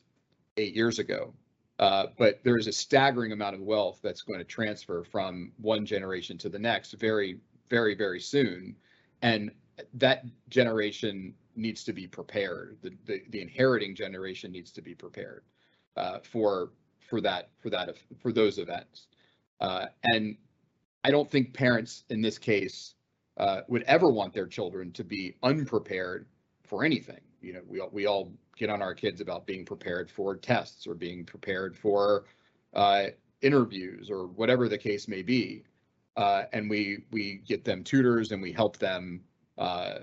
eight 0.60 0.74
years 0.74 0.98
ago. 0.98 1.34
Uh, 1.78 2.08
but 2.18 2.40
there 2.44 2.58
is 2.58 2.66
a 2.66 2.72
staggering 2.72 3.32
amount 3.32 3.54
of 3.54 3.62
wealth 3.62 4.00
that's 4.02 4.20
going 4.20 4.38
to 4.38 4.44
transfer 4.44 5.02
from 5.02 5.50
one 5.56 5.86
generation 5.86 6.36
to 6.36 6.50
the 6.50 6.58
next 6.58 6.92
very, 6.92 7.40
very, 7.70 7.94
very 7.94 8.20
soon. 8.20 8.76
And 9.22 9.50
that 9.94 10.24
generation 10.50 11.34
needs 11.56 11.82
to 11.84 11.92
be 11.92 12.06
prepared. 12.06 12.76
The, 12.82 12.92
the, 13.06 13.22
the 13.30 13.40
inheriting 13.40 13.94
generation 13.94 14.52
needs 14.52 14.70
to 14.72 14.82
be 14.82 14.94
prepared 14.94 15.44
uh, 15.96 16.18
for 16.22 16.72
for 17.08 17.20
that 17.20 17.50
for 17.58 17.70
that 17.70 17.96
for 18.22 18.32
those 18.32 18.58
events. 18.58 19.08
Uh, 19.60 19.86
and 20.04 20.36
I 21.02 21.10
don't 21.10 21.30
think 21.30 21.54
parents 21.54 22.04
in 22.10 22.20
this 22.20 22.38
case 22.38 22.94
uh, 23.36 23.62
would 23.68 23.82
ever 23.84 24.10
want 24.10 24.32
their 24.32 24.46
children 24.46 24.92
to 24.92 25.04
be 25.04 25.34
unprepared 25.42 26.26
for 26.62 26.84
anything. 26.84 27.20
You 27.40 27.54
know, 27.54 27.60
we 27.66 27.80
all, 27.80 27.88
we 27.90 28.06
all 28.06 28.32
get 28.60 28.68
on 28.68 28.82
our 28.82 28.94
kids 28.94 29.22
about 29.22 29.46
being 29.46 29.64
prepared 29.64 30.10
for 30.10 30.36
tests 30.36 30.86
or 30.86 30.94
being 30.94 31.24
prepared 31.24 31.76
for 31.76 32.24
uh, 32.74 33.06
interviews 33.40 34.10
or 34.10 34.26
whatever 34.26 34.68
the 34.68 34.76
case 34.76 35.08
may 35.08 35.22
be, 35.22 35.64
uh, 36.16 36.42
and 36.52 36.68
we 36.68 37.04
we 37.10 37.40
get 37.46 37.64
them 37.64 37.82
tutors 37.82 38.32
and 38.32 38.42
we 38.42 38.52
help 38.52 38.76
them 38.76 39.22
uh, 39.56 40.00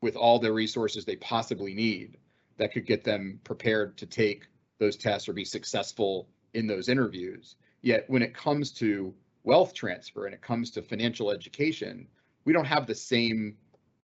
with 0.00 0.16
all 0.16 0.38
the 0.38 0.50
resources 0.50 1.04
they 1.04 1.16
possibly 1.16 1.74
need 1.74 2.16
that 2.56 2.72
could 2.72 2.86
get 2.86 3.04
them 3.04 3.38
prepared 3.44 3.96
to 3.98 4.06
take 4.06 4.46
those 4.78 4.96
tests 4.96 5.28
or 5.28 5.34
be 5.34 5.44
successful 5.44 6.28
in 6.54 6.66
those 6.66 6.88
interviews. 6.88 7.56
Yet 7.82 8.08
when 8.08 8.22
it 8.22 8.34
comes 8.34 8.72
to 8.72 9.14
wealth 9.44 9.74
transfer 9.74 10.24
and 10.24 10.34
it 10.34 10.40
comes 10.40 10.70
to 10.72 10.82
financial 10.82 11.30
education, 11.30 12.08
we 12.44 12.54
don't 12.54 12.64
have 12.64 12.86
the 12.86 12.94
same 12.94 13.56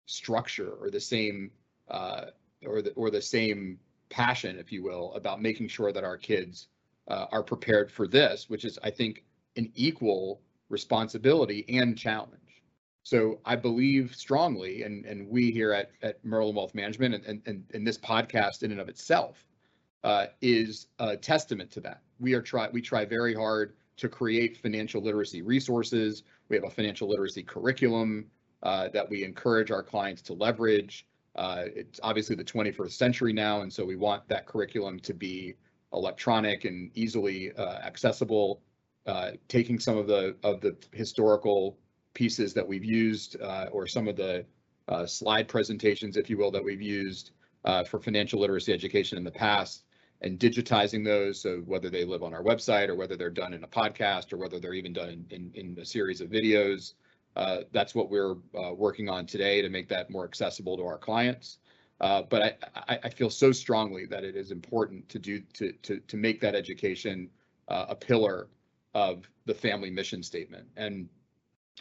structure 0.06 0.72
or 0.72 0.90
the 0.90 1.02
same 1.02 1.52
uh, 1.90 2.26
or 2.66 2.82
the 2.82 2.92
or 2.92 3.10
the 3.10 3.22
same 3.22 3.80
passion, 4.10 4.58
if 4.60 4.72
you 4.72 4.84
will, 4.84 5.14
about 5.14 5.42
making 5.42 5.68
sure 5.68 5.92
that 5.92 6.04
our 6.04 6.18
kids 6.18 6.68
uh, 7.08 7.26
are 7.32 7.44
prepared 7.44 7.92
for 7.92 8.08
this, 8.08 8.50
which 8.50 8.66
is, 8.66 8.78
I 8.84 8.90
think, 8.90 9.24
an 9.56 9.72
equal 9.76 10.42
responsibility 10.70 11.66
and 11.68 11.98
challenge. 11.98 12.40
So 13.04 13.40
I 13.46 13.56
believe 13.56 14.16
strongly, 14.16 14.84
and 14.84 15.06
and 15.06 15.28
we 15.28 15.52
here 15.52 15.74
at 15.74 15.92
at 16.02 16.24
Merlin 16.24 16.56
Wealth 16.56 16.74
Management 16.74 17.26
and 17.26 17.42
and, 17.46 17.66
and 17.74 17.86
this 17.86 17.98
podcast 17.98 18.64
in 18.64 18.72
and 18.72 18.80
of 18.80 18.90
itself 18.90 19.46
uh, 20.04 20.28
is 20.42 20.88
a 21.00 21.18
testament 21.18 21.72
to 21.72 21.82
that. 21.82 22.02
We 22.20 22.34
are 22.34 22.42
try 22.42 22.70
we 22.72 22.82
try 22.82 23.06
very 23.06 23.34
hard 23.34 23.76
to 23.98 24.10
create 24.10 24.58
financial 24.58 25.02
literacy 25.02 25.42
resources. 25.42 26.24
We 26.50 26.56
have 26.56 26.66
a 26.66 26.70
financial 26.70 27.10
literacy 27.10 27.44
curriculum 27.44 28.26
uh, 28.64 28.88
that 28.90 29.10
we 29.10 29.24
encourage 29.24 29.72
our 29.72 29.84
clients 29.84 30.22
to 30.24 30.34
leverage. 30.34 31.06
Uh, 31.36 31.64
it's 31.76 32.00
obviously 32.04 32.36
the 32.36 32.44
21st 32.44 32.92
century 32.92 33.34
now, 33.34 33.62
and 33.62 33.72
so 33.72 33.84
we 33.86 33.96
want 33.96 34.28
that 34.28 34.46
curriculum 34.46 35.00
to 35.00 35.14
be 35.14 35.56
electronic 35.94 36.66
and 36.66 36.92
easily 36.96 37.52
uh, 37.54 37.78
accessible. 37.80 38.62
Uh, 39.06 39.32
taking 39.50 39.80
some 39.80 39.98
of 39.98 40.08
the 40.08 40.36
of 40.44 40.62
the 40.62 40.76
historical 40.94 41.78
pieces 42.14 42.54
that 42.54 42.66
we've 42.66 42.86
used, 42.86 43.40
uh, 43.42 43.66
or 43.72 43.86
some 43.86 44.08
of 44.08 44.16
the 44.16 44.46
uh, 44.88 45.06
slide 45.06 45.48
presentations, 45.48 46.16
if 46.16 46.30
you 46.30 46.38
will, 46.38 46.52
that 46.52 46.64
we've 46.64 46.82
used 46.82 47.32
for 47.88 48.00
financial 48.00 48.40
literacy 48.40 48.72
education 48.72 49.18
in 49.18 49.24
the 49.24 49.32
past, 49.32 49.84
and 50.24 50.40
digitizing 50.40 51.04
those. 51.04 51.42
So 51.42 51.58
whether 51.66 51.90
they 51.90 52.06
live 52.06 52.24
on 52.24 52.34
our 52.34 52.44
website 52.44 52.88
or 52.88 52.96
whether 52.96 53.16
they're 53.16 53.30
done 53.30 53.54
in 53.54 53.64
a 53.64 53.68
podcast 53.68 54.32
or 54.34 54.38
whether 54.38 54.60
they're 54.60 54.74
even 54.74 54.94
done 54.94 55.10
in, 55.10 55.26
in, 55.30 55.52
in 55.54 55.80
a 55.80 55.86
series 55.86 56.22
of 56.22 56.30
videos, 56.30 56.94
uh, 57.36 57.60
that's 57.72 57.96
what 57.96 58.10
we're 58.10 58.36
uh, 58.58 58.74
working 58.74 59.10
on 59.10 59.26
today 59.26 59.62
to 59.62 59.70
make 59.70 59.90
that 59.90 60.10
more 60.10 60.24
accessible 60.24 60.78
to 60.78 60.86
our 60.86 60.98
clients. 60.98 61.58
Uh, 62.02 62.22
but 62.24 62.60
I, 62.76 63.00
I, 63.04 63.10
feel 63.10 63.30
so 63.30 63.52
strongly 63.52 64.06
that 64.08 64.24
it 64.24 64.36
is 64.36 64.52
important 64.52 65.08
to 65.10 65.20
do 65.20 65.42
to 65.54 65.72
to 65.84 66.00
to 66.00 66.18
make 66.18 66.42
that 66.42 66.54
education 66.54 67.30
uh, 67.70 67.86
a 67.90 67.96
pillar 67.96 68.50
of 68.94 69.30
the 69.46 69.54
family 69.54 69.90
mission 69.90 70.22
statement. 70.22 70.68
And 70.76 71.08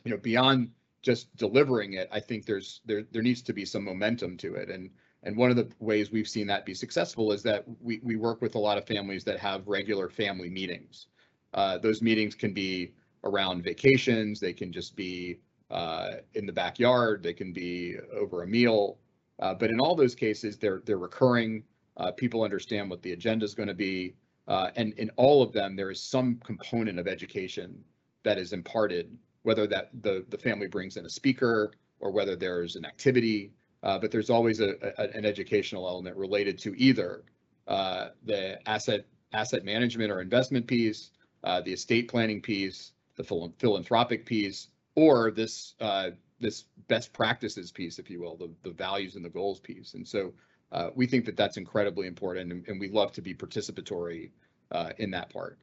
you 0.05 0.11
know, 0.11 0.19
beyond 0.19 0.71
just 1.03 1.35
delivering 1.37 1.95
it, 1.95 2.09
I 2.13 2.21
think 2.21 2.47
there's 2.47 2.83
there 2.85 3.03
there 3.11 3.23
needs 3.23 3.43
to 3.43 3.53
be 3.53 3.65
some 3.65 3.85
momentum 3.85 4.37
to 4.39 4.55
it. 4.55 4.71
And 4.71 4.91
and 5.25 5.37
one 5.37 5.51
of 5.51 5.57
the 5.57 5.69
ways 5.79 6.11
we've 6.11 6.29
seen 6.29 6.47
that 6.49 6.67
be 6.67 6.75
successful 6.75 7.33
is 7.33 7.43
that 7.45 7.65
we, 7.81 8.01
we 8.03 8.17
work 8.17 8.43
with 8.43 8.55
a 8.55 8.59
lot 8.59 8.79
of 8.79 8.87
families 8.87 9.25
that 9.25 9.39
have 9.39 9.67
regular 9.69 10.09
family 10.09 10.51
meetings. 10.51 11.07
Uh, 11.55 11.79
those 11.79 12.03
meetings 12.03 12.35
can 12.35 12.53
be 12.53 12.93
around 13.25 13.62
vacations, 13.62 14.41
they 14.41 14.52
can 14.52 14.73
just 14.73 14.97
be 14.97 15.38
uh, 15.71 16.17
in 16.35 16.45
the 16.47 16.52
backyard, 16.52 17.23
they 17.23 17.33
can 17.33 17.52
be 17.52 17.97
over 18.14 18.43
a 18.43 18.47
meal. 18.47 18.99
Uh, 19.41 19.55
but 19.55 19.71
in 19.71 19.81
all 19.81 19.95
those 19.95 20.14
cases, 20.14 20.59
they're 20.59 20.83
they're 20.85 20.99
recurring. 20.99 21.64
Uh, 21.97 22.11
people 22.12 22.43
understand 22.43 22.88
what 22.88 23.02
the 23.02 23.12
agenda 23.12 23.45
is 23.45 23.55
going 23.55 23.69
to 23.69 23.75
be, 23.75 24.14
uh, 24.49 24.71
and 24.76 24.93
in 24.95 25.11
all 25.17 25.43
of 25.43 25.52
them, 25.52 25.76
there 25.76 25.91
is 25.91 26.00
some 26.02 26.37
component 26.45 26.99
of 26.99 27.07
education 27.07 27.83
that 28.23 28.38
is 28.38 28.52
imparted, 28.52 29.17
whether 29.43 29.67
that 29.67 29.91
the 30.02 30.25
the 30.29 30.38
family 30.38 30.67
brings 30.67 30.97
in 30.97 31.07
a 31.07 31.11
speaker 31.11 31.73
or 32.00 32.11
whether 32.11 32.37
there's 32.37 32.76
an 32.76 32.85
activity 32.85 33.52
uh, 33.83 33.99
but 33.99 34.11
there's 34.12 34.31
always 34.31 34.61
a, 34.61 34.75
a, 34.99 35.09
an 35.17 35.25
educational 35.25 35.88
element 35.88 36.17
related 36.17 36.57
to 36.57 36.73
either 36.76 37.25
uh, 37.67 38.09
the 38.25 38.57
asset 38.69 39.07
asset 39.33 39.64
management 39.64 40.11
or 40.12 40.21
investment 40.21 40.67
piece, 40.67 41.11
the 41.43 41.73
estate 41.73 42.07
planning 42.07 42.41
piece, 42.41 42.93
the 43.23 43.29
phil- 43.29 43.55
philanthropic 43.59 44.26
piece, 44.26 44.69
or 44.95 45.31
this 45.31 45.75
uh, 45.81 46.11
this 46.41 46.64
best 46.88 47.12
practices 47.12 47.71
piece, 47.71 47.99
if 47.99 48.11
you 48.11 48.21
will, 48.21 48.37
the, 48.37 48.50
the 48.62 48.75
values 48.75 49.14
and 49.17 49.25
the 49.25 49.31
goals 49.31 49.61
piece. 49.61 49.95
And 49.95 50.07
so 50.07 50.33
uh, 50.73 50.91
we 50.95 51.07
think 51.07 51.25
that 51.26 51.37
that's 51.37 51.57
incredibly 51.57 52.07
important, 52.07 52.50
and, 52.50 52.67
and 52.67 52.81
we 52.81 52.88
love 52.88 53.12
to 53.12 53.23
be 53.23 53.35
participatory 53.35 54.31
uh, 54.73 54.91
in 54.99 55.11
that 55.12 55.31
part. 55.31 55.59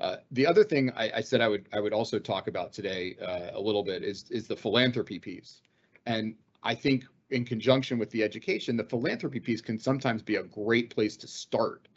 Uh, 0.00 0.16
the 0.32 0.46
other 0.46 0.64
thing 0.64 0.90
I, 0.96 1.12
I, 1.16 1.20
said 1.20 1.40
I 1.40 1.48
would 1.48 1.68
I 1.72 1.80
would 1.80 1.92
also 1.92 2.18
talk 2.18 2.48
about 2.48 2.72
today 2.72 3.16
uh, 3.22 3.56
a 3.58 3.60
little 3.60 3.84
bit 3.84 4.02
is 4.02 4.24
is 4.30 4.48
the 4.48 4.56
philanthropy 4.56 5.20
piece, 5.20 5.62
and 6.06 6.34
I 6.64 6.74
think 6.74 7.04
in 7.30 7.44
conjunction 7.44 7.98
with 7.98 8.10
the 8.10 8.22
education, 8.22 8.76
the 8.76 8.84
philanthropy 8.84 9.40
piece 9.40 9.60
can 9.60 9.78
sometimes 9.78 10.22
be 10.22 10.36
a 10.36 10.42
great 10.42 10.90
place 10.90 11.16
to 11.18 11.28
start 11.28 11.88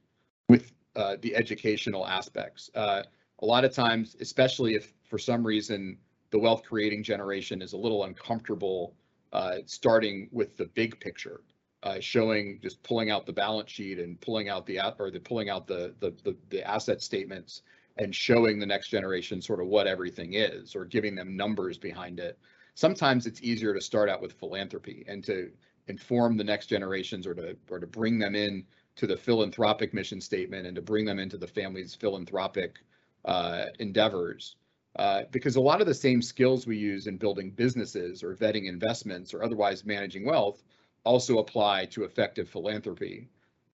with 0.47 0.74
uh, 0.95 1.17
the 1.21 1.36
educational 1.36 2.05
aspects. 2.05 2.69
Uh, 2.75 3.03
a 3.39 3.45
lot 3.45 3.63
of 3.65 3.74
times, 3.74 4.15
especially 4.19 4.75
if 4.75 4.93
for 5.07 5.17
some 5.17 5.45
reason 5.45 5.97
the 6.31 6.39
wealth 6.39 6.63
creating 6.63 7.03
generation 7.03 7.61
is 7.61 7.73
a 7.73 7.77
little 7.77 8.03
uncomfortable 8.03 8.95
uh, 9.33 9.57
starting 9.65 10.29
with 10.31 10.55
the 10.57 10.65
big 10.65 10.99
picture, 10.99 11.41
uh, 11.83 11.99
showing 11.99 12.59
just 12.61 12.81
pulling 12.83 13.09
out 13.09 13.25
the 13.25 13.33
balance 13.33 13.71
sheet 13.71 13.99
and 13.99 14.19
pulling 14.21 14.49
out 14.49 14.65
the 14.65 14.79
or 14.99 15.11
the 15.11 15.19
pulling 15.19 15.49
out 15.49 15.67
the, 15.67 15.93
the 15.99 16.13
the 16.23 16.35
the 16.49 16.63
asset 16.67 17.01
statements 17.01 17.61
and 17.97 18.13
showing 18.13 18.59
the 18.59 18.65
next 18.65 18.89
generation 18.89 19.41
sort 19.41 19.59
of 19.59 19.67
what 19.67 19.87
everything 19.87 20.33
is 20.33 20.75
or 20.75 20.85
giving 20.85 21.15
them 21.15 21.35
numbers 21.35 21.77
behind 21.77 22.19
it 22.19 22.37
sometimes 22.77 23.25
it's 23.25 23.41
easier 23.41 23.73
to 23.73 23.81
start 23.81 24.07
out 24.07 24.21
with 24.21 24.33
philanthropy 24.33 25.03
and 25.07 25.23
to 25.23 25.49
inform 25.87 26.37
the 26.37 26.43
next 26.43 26.67
generations 26.67 27.25
or 27.25 27.33
to 27.33 27.57
or 27.71 27.79
to 27.79 27.87
bring 27.87 28.19
them 28.19 28.35
in 28.35 28.63
to 28.95 29.07
the 29.07 29.17
philanthropic 29.17 29.93
mission 29.95 30.21
statement 30.21 30.67
and 30.67 30.75
to 30.75 30.81
bring 30.81 31.03
them 31.03 31.17
into 31.17 31.37
the 31.37 31.47
family's 31.47 31.95
philanthropic 31.95 32.77
uh, 33.25 33.65
endeavors. 33.79 34.57
Uh, 34.98 35.24
because 35.32 35.56
a 35.56 35.62
lot 35.62 35.80
of 35.80 35.88
the 35.88 35.94
same 35.94 36.22
skills 36.22 36.66
we 36.66 36.75
use 36.75 37.06
in 37.06 37.18
building 37.18 37.51
businesses 37.51 38.24
or 38.24 38.36
vetting 38.36 38.68
investments 38.68 39.34
or 39.34 39.44
otherwise 39.44 39.86
managing 39.86 40.25
wealth 40.25 40.63
also 41.04 41.38
apply 41.38 41.86
to 41.86 42.04
effective 42.04 42.50
philanthropy. 42.50 43.30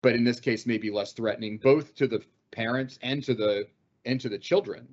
But 0.03 0.15
in 0.15 0.25
this 0.25 0.41
case, 0.41 0.67
maybe 0.67 0.91
less 0.91 1.13
threatening 1.13 1.59
both 1.59 1.95
to 1.97 2.07
the 2.07 2.23
parents 2.51 2.99
and 3.03 3.23
to 3.25 3.35
the 3.35 3.67
and 4.07 4.19
to 4.23 4.31
the 4.31 4.39
children, 4.39 4.89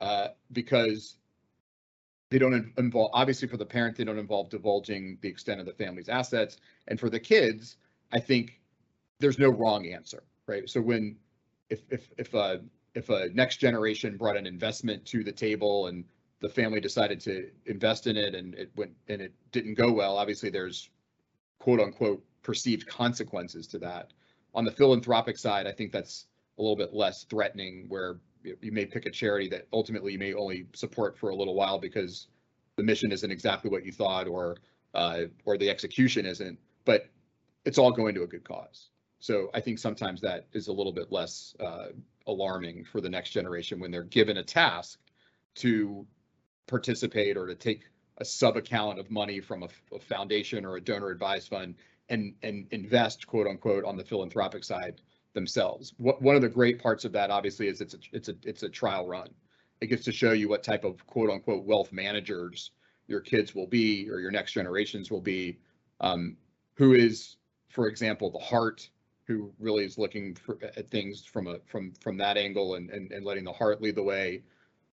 uh, 0.00 0.28
because 0.50 1.16
they 2.30 2.38
don't 2.38 2.72
involve 2.78 3.10
obviously 3.12 3.48
for 3.48 3.56
the 3.56 3.66
parent 3.66 3.96
they 3.96 4.04
don't 4.04 4.18
involve 4.18 4.48
divulging 4.50 5.18
the 5.20 5.28
extent 5.28 5.60
of 5.60 5.66
the 5.66 5.72
family's 5.72 6.08
assets 6.08 6.58
and 6.88 6.98
for 6.98 7.10
the 7.10 7.18
kids 7.18 7.76
i 8.12 8.20
think 8.20 8.60
there's 9.18 9.38
no 9.38 9.48
wrong 9.48 9.86
answer 9.86 10.22
right 10.46 10.68
so 10.68 10.80
when 10.80 11.16
if 11.68 11.80
if 11.90 12.08
if 12.18 12.32
a 12.34 12.60
if 12.94 13.08
a 13.08 13.28
next 13.34 13.58
generation 13.58 14.16
brought 14.16 14.36
an 14.36 14.46
investment 14.46 15.04
to 15.06 15.22
the 15.24 15.32
table 15.32 15.86
and 15.86 16.04
the 16.40 16.48
family 16.48 16.80
decided 16.80 17.20
to 17.20 17.50
invest 17.66 18.06
in 18.06 18.16
it 18.16 18.34
and 18.34 18.54
it 18.54 18.70
went 18.76 18.92
and 19.08 19.20
it 19.20 19.32
didn't 19.52 19.74
go 19.74 19.92
well 19.92 20.16
obviously 20.16 20.50
there's 20.50 20.90
quote 21.58 21.80
unquote 21.80 22.24
perceived 22.42 22.86
consequences 22.86 23.66
to 23.66 23.78
that 23.78 24.12
on 24.54 24.64
the 24.64 24.72
philanthropic 24.72 25.36
side 25.36 25.66
i 25.66 25.72
think 25.72 25.92
that's 25.92 26.26
a 26.58 26.62
little 26.62 26.76
bit 26.76 26.94
less 26.94 27.24
threatening 27.24 27.86
where 27.88 28.18
you 28.42 28.72
may 28.72 28.86
pick 28.86 29.06
a 29.06 29.10
charity 29.10 29.48
that 29.48 29.66
ultimately 29.72 30.12
you 30.12 30.18
may 30.18 30.32
only 30.32 30.66
support 30.74 31.18
for 31.18 31.30
a 31.30 31.36
little 31.36 31.54
while 31.54 31.78
because 31.78 32.28
the 32.76 32.82
mission 32.82 33.12
isn't 33.12 33.30
exactly 33.30 33.70
what 33.70 33.84
you 33.84 33.92
thought 33.92 34.26
or 34.26 34.56
uh, 34.94 35.22
or 35.44 35.56
the 35.56 35.70
execution 35.70 36.26
isn't, 36.26 36.58
but 36.84 37.06
it's 37.64 37.78
all 37.78 37.92
going 37.92 38.14
to 38.14 38.22
a 38.22 38.26
good 38.26 38.44
cause. 38.44 38.88
So 39.20 39.50
I 39.54 39.60
think 39.60 39.78
sometimes 39.78 40.20
that 40.22 40.46
is 40.52 40.68
a 40.68 40.72
little 40.72 40.92
bit 40.92 41.12
less 41.12 41.54
uh, 41.60 41.88
alarming 42.26 42.84
for 42.84 43.00
the 43.00 43.08
next 43.08 43.30
generation 43.30 43.78
when 43.78 43.90
they're 43.90 44.02
given 44.02 44.38
a 44.38 44.42
task 44.42 44.98
to 45.56 46.06
participate 46.66 47.36
or 47.36 47.46
to 47.46 47.54
take 47.54 47.82
a 48.18 48.24
sub 48.24 48.56
account 48.56 48.98
of 48.98 49.10
money 49.10 49.40
from 49.40 49.62
a, 49.62 49.68
a 49.94 49.98
foundation 49.98 50.64
or 50.64 50.76
a 50.76 50.80
donor 50.80 51.10
advised 51.10 51.48
fund 51.48 51.74
and 52.08 52.34
and 52.42 52.66
invest 52.70 53.26
quote 53.26 53.46
unquote 53.46 53.84
on 53.84 53.96
the 53.96 54.04
philanthropic 54.04 54.64
side 54.64 55.00
themselves. 55.32 55.94
What, 55.98 56.20
one 56.20 56.36
of 56.36 56.42
the 56.42 56.48
great 56.48 56.80
parts 56.82 57.04
of 57.04 57.12
that, 57.12 57.30
obviously, 57.30 57.68
is 57.68 57.80
it's 57.80 57.94
a 57.94 57.98
it's 58.12 58.28
a 58.28 58.34
it's 58.42 58.62
a 58.62 58.68
trial 58.68 59.06
run. 59.06 59.28
It 59.80 59.86
gets 59.86 60.04
to 60.04 60.12
show 60.12 60.32
you 60.32 60.48
what 60.48 60.62
type 60.62 60.84
of 60.84 61.06
quote 61.06 61.30
unquote 61.30 61.64
wealth 61.64 61.92
managers 61.92 62.72
your 63.06 63.20
kids 63.20 63.54
will 63.54 63.66
be 63.66 64.08
or 64.10 64.20
your 64.20 64.30
next 64.30 64.52
generations 64.52 65.10
will 65.10 65.20
be. 65.20 65.58
Um, 66.00 66.36
who 66.74 66.94
is, 66.94 67.36
for 67.68 67.88
example, 67.88 68.30
the 68.30 68.38
heart, 68.38 68.88
who 69.30 69.52
really 69.60 69.84
is 69.84 69.96
looking 69.96 70.34
for, 70.34 70.58
at 70.76 70.90
things 70.90 71.24
from 71.24 71.46
a 71.46 71.58
from 71.66 71.92
from 72.00 72.16
that 72.16 72.36
angle 72.36 72.74
and, 72.74 72.90
and 72.90 73.12
and 73.12 73.24
letting 73.24 73.44
the 73.44 73.52
heart 73.52 73.80
lead 73.80 73.94
the 73.94 74.02
way, 74.02 74.42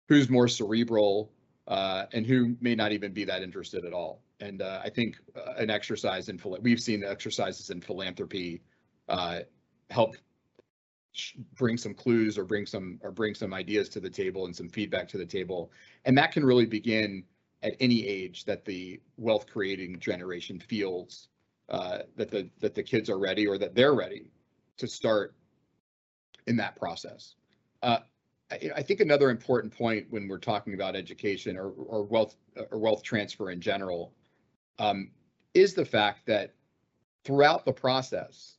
who's 0.09 0.27
more 0.27 0.47
cerebral, 0.47 1.31
uh, 1.67 2.05
and 2.13 2.25
who 2.25 2.55
may 2.59 2.73
not 2.73 2.91
even 2.91 3.13
be 3.13 3.23
that 3.23 3.43
interested 3.43 3.85
at 3.85 3.93
all. 3.93 4.23
And 4.39 4.63
uh, 4.63 4.81
I 4.83 4.89
think 4.89 5.17
uh, 5.35 5.53
an 5.57 5.69
exercise 5.69 6.29
in 6.29 6.41
we've 6.61 6.81
seen 6.81 7.03
exercises 7.03 7.69
in 7.69 7.79
philanthropy 7.79 8.63
uh, 9.07 9.41
help 9.91 10.15
bring 11.55 11.77
some 11.77 11.93
clues 11.93 12.39
or 12.39 12.43
bring 12.43 12.65
some 12.65 12.99
or 13.03 13.11
bring 13.11 13.35
some 13.35 13.53
ideas 13.53 13.87
to 13.87 13.99
the 13.99 14.09
table 14.09 14.47
and 14.47 14.55
some 14.55 14.67
feedback 14.67 15.07
to 15.09 15.19
the 15.19 15.25
table 15.27 15.71
and 16.05 16.17
that 16.17 16.31
can 16.31 16.43
really 16.43 16.65
begin 16.65 17.23
at 17.61 17.75
any 17.79 18.07
age 18.07 18.45
that 18.45 18.65
the 18.65 18.99
wealth 19.17 19.45
creating 19.45 19.99
generation 19.99 20.59
feels 20.59 21.27
uh, 21.70 22.00
that 22.15 22.29
the 22.29 22.50
that 22.60 22.75
the 22.75 22.84
kids 22.84 23.10
are 23.10 23.20
ready 23.20 23.48
or 23.48 23.58
that 23.58 23.75
they're 23.75 23.96
ready 23.96 24.32
to 24.77 24.88
start 24.88 25.36
in 26.48 26.58
that 26.58 26.75
process 26.75 27.36
uh, 27.82 28.00
I, 28.51 28.72
I, 28.77 28.82
think 28.82 29.00
another 29.00 29.29
important 29.29 29.75
point 29.75 30.08
when 30.10 30.27
we're 30.27 30.38
talking 30.38 30.74
about 30.74 30.96
education 30.96 31.58
or, 31.58 31.70
or 31.70 32.03
wealth 32.03 32.36
or 32.72 32.77
wealth 32.77 33.03
transfer 33.03 33.51
in 33.51 33.62
general 33.62 34.13
um, 34.79 35.12
is 35.53 35.74
the 35.74 35.86
fact 35.86 36.25
that 36.25 36.53
throughout 37.24 37.65
the 37.65 37.74
process 37.74 38.58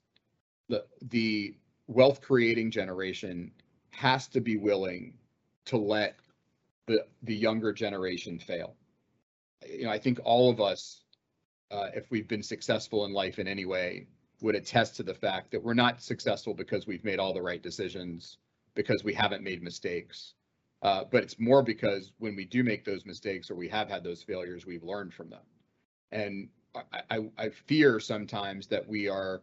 the 0.68 0.84
the 1.10 1.56
wealth 1.86 2.20
creating 2.20 2.70
generation 2.70 3.50
has 3.90 4.26
to 4.28 4.40
be 4.40 4.56
willing 4.56 5.14
to 5.66 5.76
let 5.76 6.16
the 6.86 7.04
the 7.22 7.34
younger 7.34 7.72
generation 7.72 8.38
fail. 8.38 8.76
You 9.68 9.84
know, 9.84 9.90
I 9.90 9.98
think 9.98 10.20
all 10.24 10.50
of 10.50 10.60
us, 10.60 11.03
uh, 11.70 11.88
if 11.94 12.10
we've 12.10 12.28
been 12.28 12.42
successful 12.42 13.04
in 13.04 13.12
life 13.12 13.38
in 13.38 13.48
any 13.48 13.64
way, 13.64 14.06
would 14.40 14.54
attest 14.54 14.96
to 14.96 15.02
the 15.02 15.14
fact 15.14 15.50
that 15.50 15.62
we're 15.62 15.74
not 15.74 16.02
successful 16.02 16.54
because 16.54 16.86
we've 16.86 17.04
made 17.04 17.18
all 17.18 17.32
the 17.32 17.42
right 17.42 17.62
decisions, 17.62 18.38
because 18.74 19.02
we 19.04 19.14
haven't 19.14 19.42
made 19.42 19.62
mistakes. 19.62 20.34
Uh, 20.82 21.04
but 21.10 21.22
it's 21.22 21.38
more 21.38 21.62
because 21.62 22.12
when 22.18 22.36
we 22.36 22.44
do 22.44 22.62
make 22.62 22.84
those 22.84 23.06
mistakes 23.06 23.50
or 23.50 23.54
we 23.54 23.68
have 23.68 23.88
had 23.88 24.04
those 24.04 24.22
failures, 24.22 24.66
we've 24.66 24.82
learned 24.82 25.14
from 25.14 25.30
them. 25.30 25.40
And 26.12 26.48
I, 26.74 27.00
I, 27.10 27.18
I 27.38 27.48
fear 27.48 27.98
sometimes 28.00 28.66
that 28.66 28.86
we 28.86 29.08
are 29.08 29.40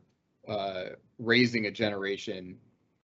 uh, 0.47 0.83
raising 1.17 1.65
a 1.65 1.71
generation 1.71 2.57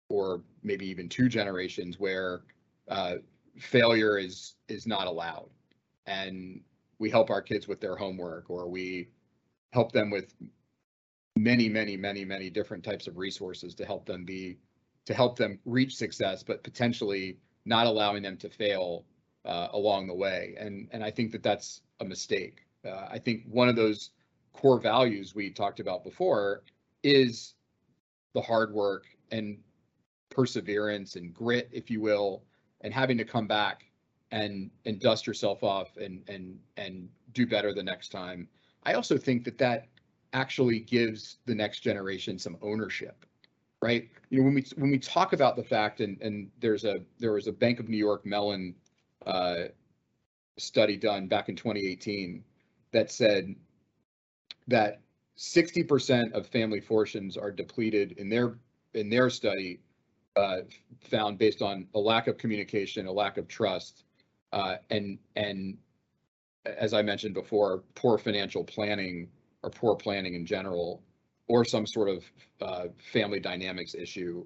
or 0.10 0.42
maybe 0.64 0.88
even 0.88 1.10
two 1.10 1.30
generations 1.30 2.00
where 2.00 2.42
uh, 2.88 3.16
failure 3.58 4.18
is 4.18 4.56
is 4.68 4.86
not 4.86 5.08
allowed 5.08 5.50
and 6.06 6.62
we 7.00 7.10
help 7.10 7.30
our 7.30 7.42
kids 7.42 7.68
with 7.68 7.80
their 7.80 7.96
homework 7.96 8.50
or 8.50 8.68
we 8.68 9.10
help 9.74 9.92
them 9.92 10.10
with 10.10 10.34
many 11.36 11.70
many 11.70 11.96
many 11.96 12.25
many 12.25 12.50
different 12.50 12.84
types 12.84 13.08
of 13.08 13.18
resources 13.18 13.75
to 13.75 13.86
help 13.86 14.06
them 14.06 14.25
be 14.25 14.58
to 15.06 15.13
help 15.13 15.38
them 15.38 15.60
reach 15.66 15.96
success 15.96 16.44
but 16.44 16.63
potentially 16.63 17.38
not 17.66 17.86
allowing 17.86 18.24
them 18.24 18.38
to 18.38 18.50
fail 18.50 19.06
uh, 19.46 19.68
along 19.74 20.08
the 20.08 20.13
way. 20.13 20.56
And 20.58 20.88
and 20.92 21.04
i 21.04 21.12
think 21.12 21.32
that 21.32 21.44
that's 21.44 21.82
a 22.00 22.06
mistake. 22.06 22.66
Uh, 22.86 23.08
i 23.10 23.20
think 23.20 23.44
one 23.48 23.70
of 23.70 23.75
those 23.75 24.12
core 24.54 24.80
values 24.80 25.36
we 25.36 25.50
talked 25.50 25.80
about 25.80 26.04
before 26.04 26.63
is 27.04 27.54
the 28.34 28.42
hard 28.42 28.74
work 28.74 29.06
and 29.32 29.58
perseverance 30.30 31.16
and 31.16 31.34
grit, 31.34 31.70
if 31.72 31.89
you 31.89 32.01
will, 32.01 32.44
and 32.82 32.94
having 32.94 33.18
to 33.18 33.25
come 33.25 33.48
back 33.48 33.86
and 34.31 34.69
and 34.86 35.00
dust 35.00 35.25
yourself 35.25 35.63
off 35.63 35.96
and 35.98 36.24
and 36.27 36.60
and 36.77 37.10
do 37.34 37.46
better 37.46 37.74
the 37.74 37.84
next 37.84 38.10
time. 38.12 38.48
I 38.84 38.93
also 38.93 39.17
think 39.17 39.43
that 39.46 39.57
that 39.57 39.88
actually 40.34 40.79
gives 40.79 41.38
the 41.46 41.55
next 41.55 41.79
generation 41.79 42.38
some 42.38 42.57
ownership, 42.62 43.25
right? 43.81 44.10
You 44.29 44.39
know, 44.39 44.46
when 44.46 44.53
we 44.55 44.65
when 44.75 44.91
we 44.91 45.00
talk 45.00 45.34
about 45.34 45.55
the 45.55 45.63
fact 45.63 46.01
and 46.01 46.19
and 46.22 46.50
there's 46.60 46.86
a 46.86 47.01
there 47.19 47.34
was 47.34 47.48
a 47.48 47.51
Bank 47.51 47.79
of 47.79 47.89
New 47.89 47.98
York 47.98 48.25
Mellon 48.25 48.75
uh, 49.25 49.65
study 50.57 50.98
done 50.98 51.27
back 51.27 51.50
in 51.50 51.55
2018 51.55 52.43
that 52.91 53.11
said 53.11 53.55
that 54.68 55.01
60% 55.37 56.33
of 56.33 56.48
family 56.48 56.81
fortunes 56.81 57.37
are 57.37 57.51
depleted 57.51 58.13
in 58.13 58.29
their 58.29 58.57
in 58.94 59.09
their 59.09 59.29
study 59.29 59.79
uh, 60.35 60.57
found 61.01 61.37
based 61.37 61.61
on 61.61 61.87
a 61.94 62.00
lack 62.00 62.27
of 62.27 62.37
communication, 62.37 63.05
a 63.07 63.11
lack 63.11 63.37
of 63.37 63.48
trust, 63.48 64.03
uh, 64.53 64.77
and 64.90 65.18
and 65.36 65.77
as 66.66 66.94
I 66.94 67.01
mentioned 67.01 67.33
before, 67.33 67.83
poor 67.96 68.18
financial 68.18 68.64
planning 68.64 69.29
or 69.64 69.70
poor 69.70 69.96
planning 69.96 70.36
in 70.36 70.46
general, 70.46 71.01
or 71.48 71.66
some 71.66 71.88
sort 71.88 72.10
of 72.10 72.24
uh, 72.62 72.86
family 73.12 73.40
dynamics 73.40 73.96
issue 73.96 74.46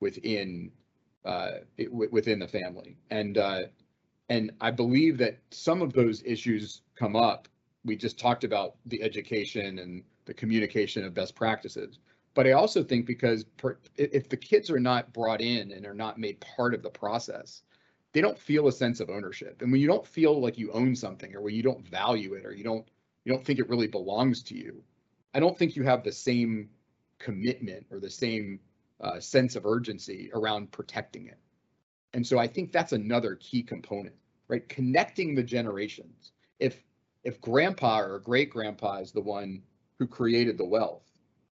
within 0.00 0.70
uh, 1.24 1.52
it, 1.76 1.92
within 1.92 2.38
the 2.38 2.48
family. 2.48 2.96
And 3.10 3.38
uh, 3.38 3.62
and 4.28 4.52
I 4.60 4.70
believe 4.70 5.18
that 5.18 5.38
some 5.50 5.82
of 5.82 5.92
those 5.92 6.22
issues 6.24 6.82
come 6.94 7.16
up. 7.16 7.48
We 7.84 7.96
just 7.96 8.18
talked 8.18 8.44
about 8.44 8.76
the 8.86 9.02
education 9.02 9.78
and 9.80 10.04
the 10.24 10.34
communication 10.34 11.04
of 11.04 11.14
best 11.14 11.34
practices. 11.34 11.98
But 12.34 12.46
I 12.46 12.52
also 12.52 12.82
think 12.82 13.06
because 13.06 13.44
per, 13.56 13.76
if 13.96 14.28
the 14.28 14.36
kids 14.36 14.70
are 14.70 14.80
not 14.80 15.12
brought 15.12 15.40
in 15.40 15.72
and 15.72 15.84
are 15.84 15.94
not 15.94 16.18
made 16.18 16.40
part 16.40 16.74
of 16.74 16.82
the 16.82 16.90
process, 16.90 17.62
they 18.12 18.20
don't 18.20 18.38
feel 18.38 18.68
a 18.68 18.72
sense 18.72 19.00
of 19.00 19.10
ownership. 19.10 19.62
And 19.62 19.72
when 19.72 19.80
you 19.80 19.86
don't 19.86 20.06
feel 20.06 20.40
like 20.40 20.58
you 20.58 20.70
own 20.72 20.94
something 20.94 21.34
or 21.34 21.40
when 21.40 21.54
you 21.54 21.62
don't 21.62 21.86
value 21.86 22.34
it 22.34 22.44
or 22.44 22.52
you 22.52 22.64
don't 22.64 22.86
you 23.24 23.32
don't 23.32 23.44
think 23.44 23.58
it 23.58 23.68
really 23.68 23.86
belongs 23.86 24.42
to 24.44 24.56
you, 24.56 24.82
I 25.34 25.40
don't 25.40 25.56
think 25.56 25.76
you 25.76 25.84
have 25.84 26.02
the 26.02 26.12
same 26.12 26.68
commitment 27.18 27.86
or 27.90 28.00
the 28.00 28.10
same 28.10 28.58
uh, 29.00 29.20
sense 29.20 29.56
of 29.56 29.64
urgency 29.64 30.30
around 30.34 30.72
protecting 30.72 31.26
it. 31.26 31.38
And 32.14 32.26
so 32.26 32.38
I 32.38 32.46
think 32.46 32.72
that's 32.72 32.92
another 32.92 33.36
key 33.36 33.62
component, 33.62 34.14
right? 34.48 34.68
Connecting 34.68 35.34
the 35.34 35.42
generations. 35.42 36.32
If 36.58 36.82
if 37.24 37.40
grandpa 37.40 38.00
or 38.00 38.18
great 38.18 38.50
grandpa 38.50 38.98
is 38.98 39.12
the 39.12 39.20
one 39.20 39.62
who 39.98 40.06
created 40.06 40.58
the 40.58 40.64
wealth. 40.64 41.04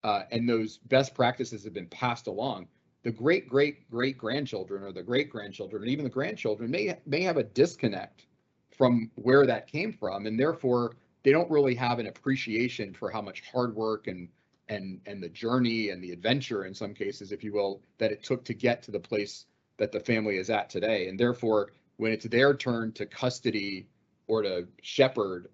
Uh, 0.03 0.25
and 0.31 0.47
those 0.47 0.77
best 0.77 1.15
practices 1.15 1.65
have 1.65 1.73
been 1.73 1.87
passed 1.87 2.27
along. 2.27 2.69
The 3.05 3.13
great 3.13 3.49
great 3.49 3.89
great 3.91 4.17
grandchildren 4.19 4.83
or 4.83 4.91
the 4.91 5.03
great 5.03 5.31
grandchildren 5.31 5.83
and 5.83 5.91
even 5.91 6.05
the 6.05 6.11
grandchildren 6.11 6.71
may 6.71 6.99
may 7.07 7.21
have 7.21 7.37
a 7.37 7.45
disconnect 7.45 8.27
from 8.71 9.11
where 9.15 9.47
that 9.47 9.67
came 9.67 9.93
from, 9.93 10.27
and 10.27 10.41
therefore 10.41 10.97
they 11.23 11.31
don't 11.31 11.51
really 11.51 11.75
have 11.75 11.99
an 11.99 12.07
appreciation 12.07 12.93
for 12.95 13.11
how 13.11 13.21
much 13.21 13.43
hard 13.53 13.77
work 13.77 14.07
and 14.07 14.29
and 14.69 15.01
and 15.05 15.23
the 15.23 15.29
journey 15.29 15.91
and 15.91 16.03
the 16.03 16.13
adventure 16.13 16.65
in 16.65 16.75
some 16.75 16.95
cases, 16.95 17.31
if 17.31 17.45
you 17.45 17.53
will, 17.53 17.83
that 17.99 18.11
it 18.11 18.23
took 18.23 18.43
to 18.45 18.55
get 18.55 18.83
to 18.83 18.91
the 18.91 19.01
place 19.01 19.47
that 19.77 19.93
the 19.93 20.01
family 20.01 20.39
is 20.39 20.49
at 20.49 20.71
today. 20.71 21.09
And 21.09 21.21
therefore, 21.21 21.73
when 21.99 22.11
it's 22.11 22.25
their 22.25 22.55
turn 22.55 22.93
to 22.93 23.07
custody 23.07 23.87
or 24.29 24.43
to 24.43 24.67
shepherd 24.83 25.49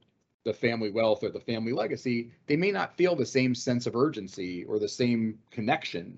the 0.45 0.55
family 0.55 0.91
wealth 0.91 1.25
or 1.25 1.31
the 1.31 1.41
family 1.41 1.73
legacy, 1.73 2.31
they 2.47 2.57
may 2.57 2.71
not 2.71 2.97
feel 2.97 3.17
the 3.17 3.27
same 3.27 3.55
sense 3.55 3.87
of 3.87 3.97
urgency 3.97 4.65
or 4.65 4.79
the 4.79 4.89
same 4.89 5.39
connection. 5.51 6.17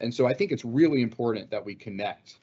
And 0.00 0.12
so 0.12 0.26
I 0.26 0.34
think 0.34 0.52
it's 0.52 0.64
really 0.64 1.02
important 1.02 1.50
that 1.50 1.64
we 1.64 1.74
connect 1.74 2.38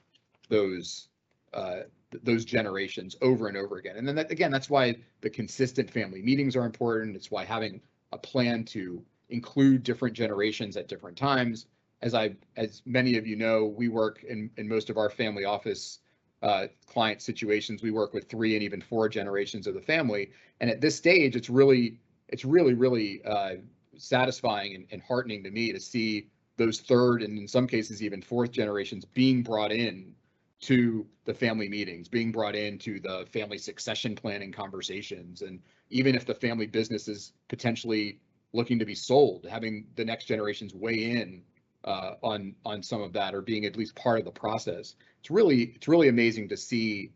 those 0.49 1.09
uh, 1.53 1.81
th- 2.11 2.23
those 2.23 2.45
generations 2.45 3.15
over 3.21 3.47
and 3.47 3.57
over 3.57 3.77
again. 3.77 3.97
And 3.97 4.07
then 4.07 4.15
that, 4.15 4.31
again, 4.31 4.51
that's 4.51 4.69
why 4.69 4.95
the 5.21 5.29
consistent 5.29 5.89
family 5.89 6.21
meetings 6.21 6.55
are 6.55 6.65
important. 6.65 7.15
It's 7.15 7.29
why 7.29 7.43
having 7.45 7.81
a 8.11 8.17
plan 8.17 8.63
to 8.65 9.03
include 9.29 9.83
different 9.83 10.15
generations 10.15 10.77
at 10.77 10.87
different 10.87 11.17
times. 11.17 11.65
As 12.01 12.13
I, 12.13 12.35
as 12.57 12.81
many 12.85 13.17
of 13.17 13.27
you 13.27 13.35
know, 13.35 13.65
we 13.65 13.87
work 13.87 14.23
in, 14.23 14.49
in 14.57 14.67
most 14.67 14.89
of 14.89 14.97
our 14.97 15.09
family 15.09 15.45
office 15.45 15.99
uh, 16.41 16.67
client 16.87 17.21
situations, 17.21 17.83
we 17.83 17.91
work 17.91 18.13
with 18.13 18.29
three 18.29 18.55
and 18.55 18.63
even 18.63 18.81
four 18.81 19.07
generations 19.07 19.67
of 19.67 19.73
the 19.73 19.81
family. 19.81 20.31
And 20.59 20.69
at 20.69 20.81
this 20.81 20.95
stage, 20.95 21.35
it's 21.35 21.49
really, 21.49 21.99
it's 22.29 22.43
really, 22.43 22.73
really 22.73 23.21
uh, 23.23 23.55
satisfying 23.97 24.75
and, 24.75 24.87
and 24.91 25.01
heartening 25.01 25.43
to 25.43 25.51
me 25.51 25.71
to 25.71 25.79
see 25.79 26.27
those 26.61 26.79
third 26.79 27.23
and 27.23 27.37
in 27.37 27.47
some 27.47 27.67
cases 27.67 28.03
even 28.03 28.21
fourth 28.21 28.51
generations 28.51 29.03
being 29.05 29.41
brought 29.41 29.71
in 29.71 30.13
to 30.61 31.07
the 31.25 31.33
family 31.33 31.67
meetings, 31.67 32.07
being 32.07 32.31
brought 32.31 32.55
into 32.55 32.99
the 32.99 33.25
family 33.33 33.57
succession 33.57 34.15
planning 34.15 34.51
conversations. 34.51 35.41
And 35.41 35.59
even 35.89 36.13
if 36.13 36.25
the 36.25 36.35
family 36.35 36.67
business 36.67 37.07
is 37.07 37.33
potentially 37.49 38.19
looking 38.53 38.77
to 38.77 38.85
be 38.85 38.93
sold, 38.93 39.47
having 39.49 39.87
the 39.95 40.05
next 40.05 40.25
generations 40.25 40.73
weigh 40.75 41.11
in 41.11 41.41
uh, 41.83 42.13
on 42.21 42.55
on 42.63 42.83
some 42.83 43.01
of 43.01 43.11
that 43.13 43.33
or 43.33 43.41
being 43.41 43.65
at 43.65 43.75
least 43.75 43.95
part 43.95 44.19
of 44.19 44.25
the 44.25 44.31
process. 44.31 44.95
It's 45.19 45.31
really 45.31 45.73
it's 45.75 45.87
really 45.87 46.09
amazing 46.09 46.47
to 46.49 46.57
see 46.57 47.11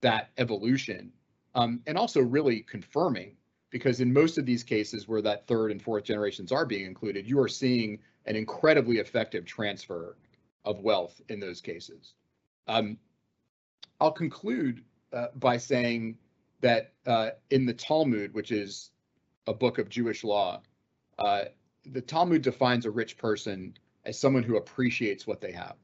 that 0.00 0.30
evolution 0.38 1.12
um, 1.56 1.80
and 1.86 1.98
also 1.98 2.20
really 2.20 2.60
confirming 2.60 3.32
because 3.76 4.00
in 4.00 4.10
most 4.10 4.38
of 4.38 4.46
these 4.46 4.64
cases 4.64 5.06
where 5.06 5.20
that 5.20 5.46
third 5.46 5.70
and 5.70 5.82
fourth 5.82 6.04
generations 6.04 6.50
are 6.50 6.64
being 6.64 6.86
included, 6.86 7.28
you 7.28 7.38
are 7.38 7.46
seeing 7.46 7.98
an 8.24 8.34
incredibly 8.34 8.96
effective 8.96 9.44
transfer 9.44 10.16
of 10.64 10.80
wealth 10.80 11.20
in 11.28 11.38
those 11.38 11.60
cases. 11.60 12.14
Um, 12.68 12.96
I'll 14.00 14.12
conclude 14.12 14.82
uh, 15.12 15.26
by 15.34 15.58
saying 15.58 16.16
that 16.62 16.94
uh, 17.06 17.30
in 17.50 17.66
the 17.66 17.74
Talmud, 17.74 18.32
which 18.32 18.50
is 18.50 18.92
a 19.46 19.52
book 19.52 19.76
of 19.76 19.90
Jewish 19.90 20.24
law, 20.24 20.62
uh, 21.18 21.44
the 21.84 22.00
Talmud 22.00 22.40
defines 22.40 22.86
a 22.86 22.90
rich 22.90 23.18
person 23.18 23.74
as 24.06 24.18
someone 24.18 24.42
who 24.42 24.56
appreciates 24.56 25.26
what 25.26 25.42
they 25.42 25.52
have. 25.52 25.76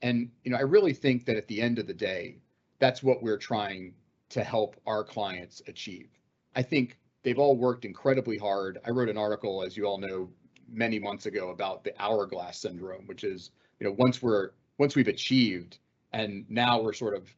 And 0.00 0.30
you 0.44 0.50
know, 0.50 0.56
I 0.56 0.62
really 0.62 0.94
think 0.94 1.26
that 1.26 1.36
at 1.36 1.46
the 1.46 1.60
end 1.60 1.78
of 1.78 1.86
the 1.86 1.92
day, 1.92 2.38
that's 2.78 3.02
what 3.02 3.22
we're 3.22 3.36
trying 3.36 3.92
to 4.30 4.42
help 4.42 4.76
our 4.86 5.04
clients 5.04 5.60
achieve. 5.66 6.08
I 6.56 6.62
think 6.62 6.97
they've 7.22 7.38
all 7.38 7.56
worked 7.56 7.84
incredibly 7.84 8.38
hard. 8.38 8.78
I 8.86 8.90
wrote 8.90 9.08
an 9.08 9.18
article, 9.18 9.62
as 9.62 9.76
you 9.76 9.86
all 9.86 9.98
know, 9.98 10.28
many 10.70 10.98
months 10.98 11.26
ago 11.26 11.50
about 11.50 11.84
the 11.84 11.92
hourglass 12.00 12.58
syndrome, 12.58 13.06
which 13.06 13.24
is, 13.24 13.50
you 13.80 13.86
know, 13.86 13.94
once 13.98 14.22
we're 14.22 14.50
once 14.78 14.94
we've 14.94 15.08
achieved 15.08 15.78
and 16.12 16.44
now 16.48 16.80
we're 16.80 16.92
sort 16.92 17.14
of 17.14 17.28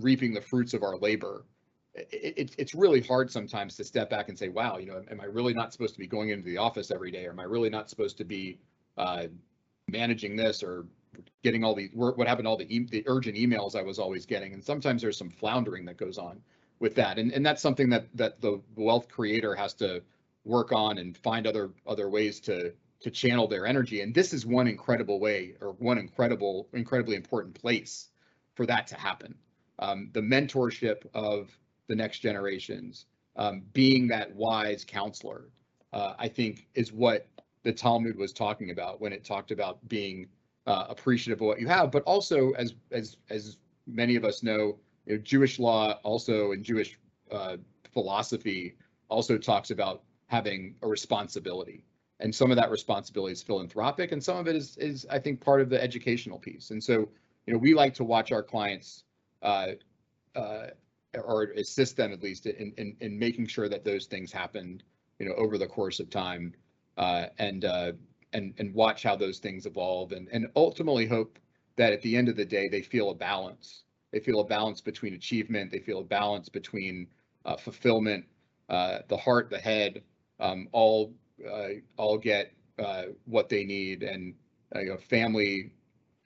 reaping 0.00 0.32
the 0.32 0.40
fruits 0.40 0.72
of 0.74 0.82
our 0.82 0.96
labor, 0.96 1.44
it, 1.94 2.34
it, 2.36 2.54
it's 2.58 2.74
really 2.74 3.00
hard 3.00 3.30
sometimes 3.30 3.76
to 3.76 3.84
step 3.84 4.10
back 4.10 4.28
and 4.28 4.38
say, 4.38 4.48
wow, 4.48 4.78
you 4.78 4.86
know, 4.86 5.02
am 5.10 5.20
I 5.20 5.24
really 5.24 5.54
not 5.54 5.72
supposed 5.72 5.94
to 5.94 6.00
be 6.00 6.06
going 6.06 6.28
into 6.30 6.44
the 6.44 6.58
office 6.58 6.90
every 6.90 7.10
day? 7.10 7.26
Or 7.26 7.30
am 7.30 7.40
I 7.40 7.44
really 7.44 7.70
not 7.70 7.90
supposed 7.90 8.18
to 8.18 8.24
be 8.24 8.58
uh, 8.96 9.24
managing 9.88 10.36
this 10.36 10.62
or 10.62 10.86
getting 11.42 11.64
all 11.64 11.74
the 11.74 11.90
what 11.94 12.28
happened 12.28 12.44
to 12.44 12.50
all 12.50 12.56
the, 12.56 12.74
e- 12.74 12.86
the 12.90 13.02
urgent 13.06 13.36
emails 13.36 13.74
I 13.74 13.82
was 13.82 13.98
always 13.98 14.26
getting? 14.26 14.52
And 14.52 14.62
sometimes 14.62 15.02
there's 15.02 15.16
some 15.16 15.30
floundering 15.30 15.84
that 15.86 15.96
goes 15.96 16.18
on 16.18 16.40
with 16.78 16.94
that. 16.96 17.18
And, 17.18 17.32
and 17.32 17.44
that's 17.44 17.62
something 17.62 17.88
that, 17.90 18.06
that 18.14 18.40
the 18.40 18.60
wealth 18.74 19.08
creator 19.08 19.54
has 19.54 19.74
to 19.74 20.02
work 20.44 20.72
on 20.72 20.98
and 20.98 21.16
find 21.16 21.46
other, 21.46 21.70
other 21.86 22.08
ways 22.08 22.40
to, 22.40 22.72
to 23.00 23.10
channel 23.10 23.48
their 23.48 23.66
energy. 23.66 24.00
And 24.02 24.14
this 24.14 24.32
is 24.32 24.46
one 24.46 24.66
incredible 24.66 25.18
way 25.20 25.54
or 25.60 25.72
one 25.72 25.98
incredible, 25.98 26.68
incredibly 26.72 27.16
important 27.16 27.54
place 27.54 28.08
for 28.54 28.66
that 28.66 28.86
to 28.88 28.96
happen. 28.96 29.34
Um, 29.78 30.10
the 30.12 30.20
mentorship 30.20 31.06
of 31.14 31.50
the 31.88 31.94
next 31.94 32.20
generations, 32.20 33.06
um, 33.36 33.62
being 33.72 34.08
that 34.08 34.34
wise 34.34 34.84
counselor, 34.84 35.48
uh, 35.92 36.14
I 36.18 36.28
think 36.28 36.66
is 36.74 36.92
what 36.92 37.28
the 37.62 37.72
Talmud 37.72 38.16
was 38.16 38.32
talking 38.32 38.70
about 38.70 39.00
when 39.00 39.12
it 39.12 39.24
talked 39.24 39.50
about 39.50 39.86
being 39.88 40.28
uh, 40.66 40.86
appreciative 40.88 41.40
of 41.40 41.46
what 41.46 41.60
you 41.60 41.68
have, 41.68 41.90
but 41.90 42.02
also 42.04 42.52
as 42.52 42.74
as 42.90 43.16
as 43.30 43.58
many 43.86 44.16
of 44.16 44.24
us 44.24 44.42
know, 44.42 44.78
you 45.06 45.16
know, 45.16 45.22
Jewish 45.22 45.58
law 45.58 45.98
also 46.02 46.52
and 46.52 46.64
Jewish 46.64 46.98
uh, 47.30 47.56
philosophy 47.92 48.76
also 49.08 49.38
talks 49.38 49.70
about 49.70 50.02
having 50.26 50.74
a 50.82 50.88
responsibility. 50.88 51.84
And 52.18 52.34
some 52.34 52.50
of 52.50 52.56
that 52.56 52.70
responsibility 52.70 53.32
is 53.32 53.42
philanthropic, 53.42 54.12
and 54.12 54.22
some 54.22 54.38
of 54.38 54.48
it 54.48 54.56
is, 54.56 54.76
is 54.78 55.06
I 55.10 55.18
think, 55.18 55.40
part 55.40 55.60
of 55.60 55.68
the 55.68 55.80
educational 55.82 56.38
piece. 56.38 56.70
And 56.70 56.82
so, 56.82 57.08
you 57.46 57.52
know, 57.52 57.58
we 57.58 57.74
like 57.74 57.94
to 57.94 58.04
watch 58.04 58.32
our 58.32 58.42
clients 58.42 59.04
uh, 59.42 59.72
uh, 60.34 60.68
or 61.14 61.44
assist 61.56 61.96
them 61.96 62.12
at 62.12 62.22
least 62.22 62.46
in, 62.46 62.72
in, 62.78 62.96
in 63.00 63.18
making 63.18 63.46
sure 63.46 63.68
that 63.68 63.84
those 63.84 64.06
things 64.06 64.32
happen, 64.32 64.82
you 65.18 65.26
know, 65.26 65.34
over 65.34 65.58
the 65.58 65.66
course 65.66 66.00
of 66.00 66.10
time, 66.10 66.54
uh, 66.96 67.26
and 67.38 67.64
uh, 67.64 67.92
and 68.32 68.54
and 68.58 68.74
watch 68.74 69.02
how 69.02 69.14
those 69.14 69.38
things 69.38 69.66
evolve, 69.66 70.12
and 70.12 70.28
and 70.32 70.48
ultimately 70.56 71.06
hope 71.06 71.38
that 71.76 71.92
at 71.92 72.00
the 72.02 72.16
end 72.16 72.28
of 72.28 72.36
the 72.36 72.44
day 72.44 72.68
they 72.70 72.82
feel 72.82 73.10
a 73.10 73.14
balance 73.14 73.84
they 74.12 74.20
feel 74.20 74.40
a 74.40 74.44
balance 74.44 74.80
between 74.80 75.14
achievement. 75.14 75.70
They 75.70 75.80
feel 75.80 76.00
a 76.00 76.04
balance 76.04 76.48
between 76.48 77.08
uh, 77.44 77.56
fulfillment. 77.56 78.24
Uh, 78.68 78.98
the 79.08 79.16
heart, 79.16 79.50
the 79.50 79.58
head, 79.58 80.02
um, 80.40 80.68
all 80.72 81.14
uh, 81.48 81.68
all 81.96 82.18
get 82.18 82.52
uh, 82.78 83.04
what 83.24 83.48
they 83.48 83.64
need, 83.64 84.02
and 84.02 84.34
uh, 84.74 84.80
you 84.80 84.88
know, 84.88 84.96
family 84.96 85.72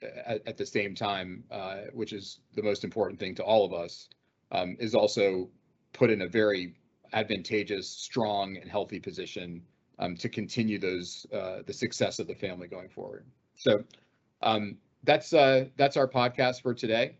at, 0.01 0.41
at, 0.47 0.57
the 0.57 0.65
same 0.65 0.95
time, 0.95 1.43
uh, 1.51 1.81
which 1.93 2.13
is 2.13 2.39
the 2.55 2.63
most 2.63 2.83
important 2.83 3.19
thing 3.19 3.35
to 3.35 3.43
all 3.43 3.63
of 3.63 3.73
us, 3.73 4.09
um, 4.51 4.75
is 4.79 4.95
also 4.95 5.49
put 5.93 6.09
in 6.09 6.21
a 6.21 6.27
very 6.27 6.73
advantageous, 7.13 7.87
strong, 7.87 8.57
and 8.57 8.69
healthy 8.69 8.99
position 8.99 9.61
um, 9.99 10.15
to 10.15 10.27
continue 10.27 10.79
those 10.79 11.27
the 11.31 11.73
success 11.73 12.19
of 12.19 12.27
the 12.27 12.35
family 12.35 12.67
going 12.67 12.89
forward. 12.89 13.25
So 13.55 13.83
um, 14.41 14.77
that's 15.03 15.29
that's 15.29 15.97
our 15.97 16.07
podcast 16.07 16.61
for 16.61 16.73
today. 16.73 17.17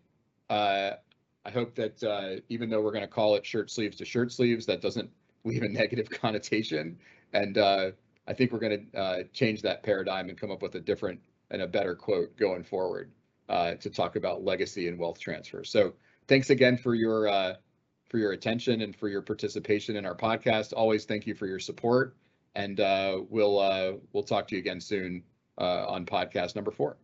Uh, 0.52 0.98
I 1.46 1.50
hope 1.50 1.74
that 1.76 2.04
uh, 2.04 2.42
even 2.50 2.70
though 2.70 2.82
we're 2.82 2.92
going 2.92 3.06
to 3.06 3.08
call 3.08 3.36
it 3.36 3.46
shirt 3.46 3.72
sleeves 3.72 3.98
to 3.98 4.06
shirt 4.06 4.34
sleeves, 4.34 4.66
that 4.66 4.82
doesn't 4.82 5.10
leave 5.46 5.64
a 5.64 5.70
negative 5.70 6.10
connotation. 6.10 7.00
And 7.34 7.58
uh, 7.58 7.92
I 8.28 8.34
think 8.34 8.52
we're 8.52 8.60
going 8.60 8.90
to 8.92 9.00
uh, 9.00 9.24
change 9.34 9.62
that 9.64 9.82
paradigm 9.82 10.30
and 10.30 10.38
come 10.38 10.52
up 10.52 10.62
with 10.62 10.76
a 10.76 10.80
different 10.80 11.20
and 11.50 11.62
a 11.62 11.68
better 11.68 11.96
quote 11.96 12.36
going 12.38 12.64
forward 12.64 13.12
uh, 13.50 13.76
to 13.76 13.90
talk 13.90 14.18
about 14.18 14.44
legacy 14.44 14.90
and 14.90 15.00
wealth 15.00 15.20
transfer. 15.20 15.64
So 15.64 15.94
thanks 16.28 16.50
again 16.50 16.78
for 16.78 16.96
your 16.96 17.30
uh, 17.30 17.56
for 18.10 18.18
your 18.18 18.34
attention 18.34 18.82
and 18.82 18.94
for 18.94 19.08
your 19.08 19.22
participation 19.22 19.96
in 19.96 20.06
our 20.06 20.16
podcast. 20.16 20.74
Always 20.76 21.06
thank 21.06 21.26
you 21.26 21.34
for 21.34 21.48
your 21.48 21.60
support, 21.60 22.18
and 22.56 22.78
we'll 23.30 24.02
we'll 24.12 24.24
talk 24.24 24.50
to 24.50 24.56
you 24.56 24.60
again 24.60 24.82
soon 24.82 25.24
on 25.58 26.06
podcast 26.06 26.56
number 26.56 26.72
four. 26.72 26.98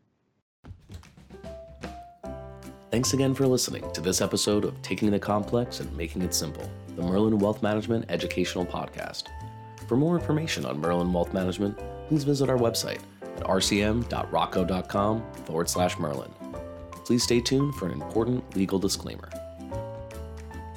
Thanks 2.98 3.14
again 3.14 3.36
for 3.36 3.46
listening 3.46 3.88
to 3.92 4.02
this 4.02 4.22
episode 4.22 4.66
of 4.66 4.82
Taking 4.82 5.12
the 5.12 5.20
Complex 5.20 5.82
and 5.82 5.96
Making 5.96 6.24
It 6.24 6.34
Simple, 6.34 6.68
the 6.96 7.04
Merlin 7.04 7.38
Wealth 7.38 7.62
Management 7.62 8.06
Educational 8.10 8.66
Podcast. 8.66 9.26
For 9.88 9.96
more 9.96 10.18
information 10.18 10.66
on 10.66 10.80
Merlin 10.80 11.14
Wealth 11.14 11.32
Management, 11.32 11.78
please 12.08 12.24
visit 12.24 12.50
our 12.50 12.58
website 12.58 13.02
at 13.22 13.44
rcm.rockco.com 13.44 15.32
forward 15.46 15.70
slash 15.70 16.00
Merlin. 16.00 16.32
Please 17.06 17.22
stay 17.22 17.40
tuned 17.40 17.76
for 17.76 17.86
an 17.86 17.92
important 17.92 18.56
legal 18.56 18.80
disclaimer. 18.80 19.30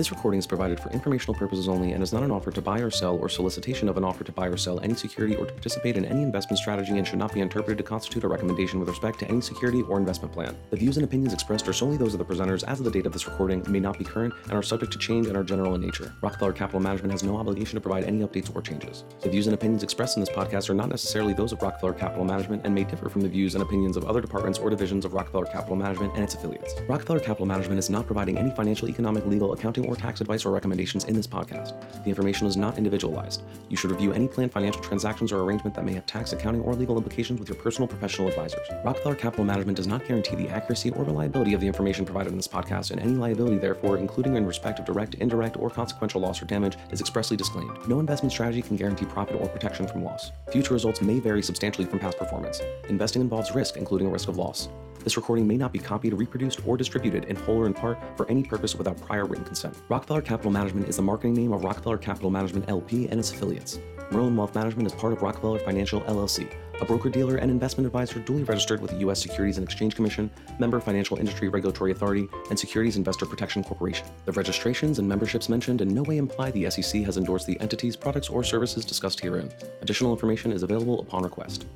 This 0.00 0.10
recording 0.10 0.38
is 0.38 0.46
provided 0.46 0.80
for 0.80 0.88
informational 0.92 1.34
purposes 1.34 1.68
only 1.68 1.92
and 1.92 2.02
is 2.02 2.10
not 2.10 2.22
an 2.22 2.30
offer 2.30 2.50
to 2.50 2.62
buy 2.62 2.78
or 2.78 2.90
sell 2.90 3.18
or 3.18 3.28
solicitation 3.28 3.86
of 3.86 3.98
an 3.98 4.02
offer 4.02 4.24
to 4.24 4.32
buy 4.32 4.46
or 4.46 4.56
sell 4.56 4.80
any 4.80 4.94
security 4.94 5.36
or 5.36 5.44
to 5.44 5.52
participate 5.52 5.98
in 5.98 6.06
any 6.06 6.22
investment 6.22 6.58
strategy 6.58 6.96
and 6.96 7.06
should 7.06 7.18
not 7.18 7.34
be 7.34 7.40
interpreted 7.42 7.76
to 7.76 7.84
constitute 7.84 8.24
a 8.24 8.28
recommendation 8.28 8.80
with 8.80 8.88
respect 8.88 9.18
to 9.18 9.28
any 9.28 9.42
security 9.42 9.82
or 9.82 9.98
investment 9.98 10.32
plan. 10.32 10.56
The 10.70 10.78
views 10.78 10.96
and 10.96 11.04
opinions 11.04 11.34
expressed 11.34 11.68
are 11.68 11.74
solely 11.74 11.98
those 11.98 12.14
of 12.14 12.18
the 12.18 12.24
presenters 12.24 12.64
as 12.64 12.78
of 12.78 12.86
the 12.86 12.90
date 12.90 13.04
of 13.04 13.12
this 13.12 13.26
recording, 13.26 13.62
may 13.68 13.78
not 13.78 13.98
be 13.98 14.04
current, 14.06 14.32
and 14.44 14.52
are 14.54 14.62
subject 14.62 14.90
to 14.92 14.98
change 14.98 15.26
and 15.26 15.36
are 15.36 15.44
general 15.44 15.74
in 15.74 15.82
nature. 15.82 16.14
Rockefeller 16.22 16.54
Capital 16.54 16.80
Management 16.80 17.12
has 17.12 17.22
no 17.22 17.36
obligation 17.36 17.74
to 17.74 17.82
provide 17.82 18.04
any 18.04 18.20
updates 18.20 18.56
or 18.56 18.62
changes. 18.62 19.04
The 19.20 19.28
views 19.28 19.48
and 19.48 19.54
opinions 19.54 19.82
expressed 19.82 20.16
in 20.16 20.22
this 20.22 20.30
podcast 20.30 20.70
are 20.70 20.74
not 20.74 20.88
necessarily 20.88 21.34
those 21.34 21.52
of 21.52 21.60
Rockefeller 21.60 21.92
Capital 21.92 22.24
Management 22.24 22.64
and 22.64 22.74
may 22.74 22.84
differ 22.84 23.10
from 23.10 23.20
the 23.20 23.28
views 23.28 23.54
and 23.54 23.62
opinions 23.62 23.98
of 23.98 24.06
other 24.06 24.22
departments 24.22 24.58
or 24.58 24.70
divisions 24.70 25.04
of 25.04 25.12
Rockefeller 25.12 25.44
Capital 25.44 25.76
Management 25.76 26.14
and 26.14 26.24
its 26.24 26.32
affiliates. 26.34 26.72
Rockefeller 26.88 27.20
Capital 27.20 27.44
Management 27.44 27.78
is 27.78 27.90
not 27.90 28.06
providing 28.06 28.38
any 28.38 28.50
financial, 28.52 28.88
economic, 28.88 29.26
legal, 29.26 29.52
accounting, 29.52 29.89
or 29.90 29.96
tax 29.96 30.20
advice 30.20 30.44
or 30.44 30.50
recommendations 30.52 31.04
in 31.04 31.14
this 31.14 31.26
podcast. 31.26 31.74
The 32.04 32.08
information 32.08 32.46
is 32.46 32.56
not 32.56 32.78
individualized. 32.78 33.42
You 33.68 33.76
should 33.76 33.90
review 33.90 34.12
any 34.12 34.28
planned 34.28 34.52
financial 34.52 34.82
transactions 34.82 35.32
or 35.32 35.42
arrangement 35.42 35.74
that 35.74 35.84
may 35.84 35.92
have 35.94 36.06
tax, 36.06 36.32
accounting, 36.32 36.62
or 36.62 36.74
legal 36.74 36.96
implications 36.96 37.40
with 37.40 37.48
your 37.48 37.56
personal 37.56 37.88
professional 37.88 38.28
advisors. 38.28 38.66
Rockefeller 38.84 39.14
Capital 39.14 39.44
Management 39.44 39.76
does 39.76 39.86
not 39.86 40.06
guarantee 40.06 40.36
the 40.36 40.48
accuracy 40.48 40.90
or 40.90 41.04
reliability 41.04 41.54
of 41.54 41.60
the 41.60 41.66
information 41.66 42.04
provided 42.04 42.30
in 42.30 42.36
this 42.36 42.48
podcast, 42.48 42.90
and 42.90 43.00
any 43.00 43.12
liability, 43.12 43.58
therefore, 43.58 43.98
including 43.98 44.36
in 44.36 44.46
respect 44.46 44.78
of 44.78 44.84
direct, 44.84 45.14
indirect, 45.14 45.56
or 45.56 45.68
consequential 45.68 46.20
loss 46.20 46.40
or 46.40 46.44
damage, 46.44 46.76
is 46.90 47.00
expressly 47.00 47.36
disclaimed. 47.36 47.76
No 47.88 48.00
investment 48.00 48.32
strategy 48.32 48.62
can 48.62 48.76
guarantee 48.76 49.06
profit 49.06 49.36
or 49.40 49.48
protection 49.48 49.86
from 49.86 50.04
loss. 50.04 50.30
Future 50.52 50.74
results 50.74 51.02
may 51.02 51.18
vary 51.18 51.42
substantially 51.42 51.86
from 51.86 51.98
past 51.98 52.18
performance. 52.18 52.60
Investing 52.88 53.22
involves 53.22 53.54
risk, 53.54 53.76
including 53.76 54.06
a 54.06 54.10
risk 54.10 54.28
of 54.28 54.36
loss. 54.36 54.68
This 55.02 55.16
recording 55.16 55.46
may 55.46 55.56
not 55.56 55.72
be 55.72 55.78
copied, 55.78 56.12
reproduced, 56.12 56.60
or 56.66 56.76
distributed 56.76 57.24
in 57.24 57.36
whole 57.36 57.56
or 57.56 57.66
in 57.66 57.72
part 57.72 57.98
for 58.16 58.28
any 58.28 58.42
purpose 58.42 58.74
without 58.74 59.00
prior 59.00 59.24
written 59.24 59.46
consent. 59.46 59.74
Rockefeller 59.88 60.20
Capital 60.20 60.50
Management 60.50 60.88
is 60.88 60.96
the 60.96 61.02
marketing 61.02 61.32
name 61.34 61.52
of 61.52 61.64
Rockefeller 61.64 61.96
Capital 61.96 62.30
Management 62.30 62.68
LP 62.68 63.08
and 63.08 63.18
its 63.18 63.30
affiliates. 63.30 63.78
Merlin 64.10 64.36
Wealth 64.36 64.54
Management 64.54 64.86
is 64.86 64.92
part 64.92 65.12
of 65.12 65.22
Rockefeller 65.22 65.58
Financial 65.60 66.02
LLC, 66.02 66.52
a 66.80 66.84
broker 66.84 67.08
dealer 67.08 67.36
and 67.36 67.50
investment 67.50 67.86
advisor 67.86 68.18
duly 68.20 68.42
registered 68.42 68.82
with 68.82 68.90
the 68.90 68.98
U.S. 68.98 69.22
Securities 69.22 69.56
and 69.56 69.64
Exchange 69.64 69.94
Commission, 69.94 70.30
member 70.58 70.80
Financial 70.80 71.16
Industry 71.16 71.48
Regulatory 71.48 71.92
Authority, 71.92 72.28
and 72.50 72.58
Securities 72.58 72.96
Investor 72.96 73.24
Protection 73.24 73.62
Corporation. 73.62 74.06
The 74.24 74.32
registrations 74.32 74.98
and 74.98 75.08
memberships 75.08 75.48
mentioned 75.48 75.80
in 75.80 75.94
no 75.94 76.02
way 76.02 76.18
imply 76.18 76.50
the 76.50 76.68
SEC 76.70 77.02
has 77.04 77.16
endorsed 77.16 77.46
the 77.46 77.58
entities, 77.60 77.96
products, 77.96 78.28
or 78.28 78.42
services 78.42 78.84
discussed 78.84 79.20
herein. 79.20 79.50
Additional 79.80 80.12
information 80.12 80.52
is 80.52 80.62
available 80.62 81.00
upon 81.00 81.22
request. 81.22 81.66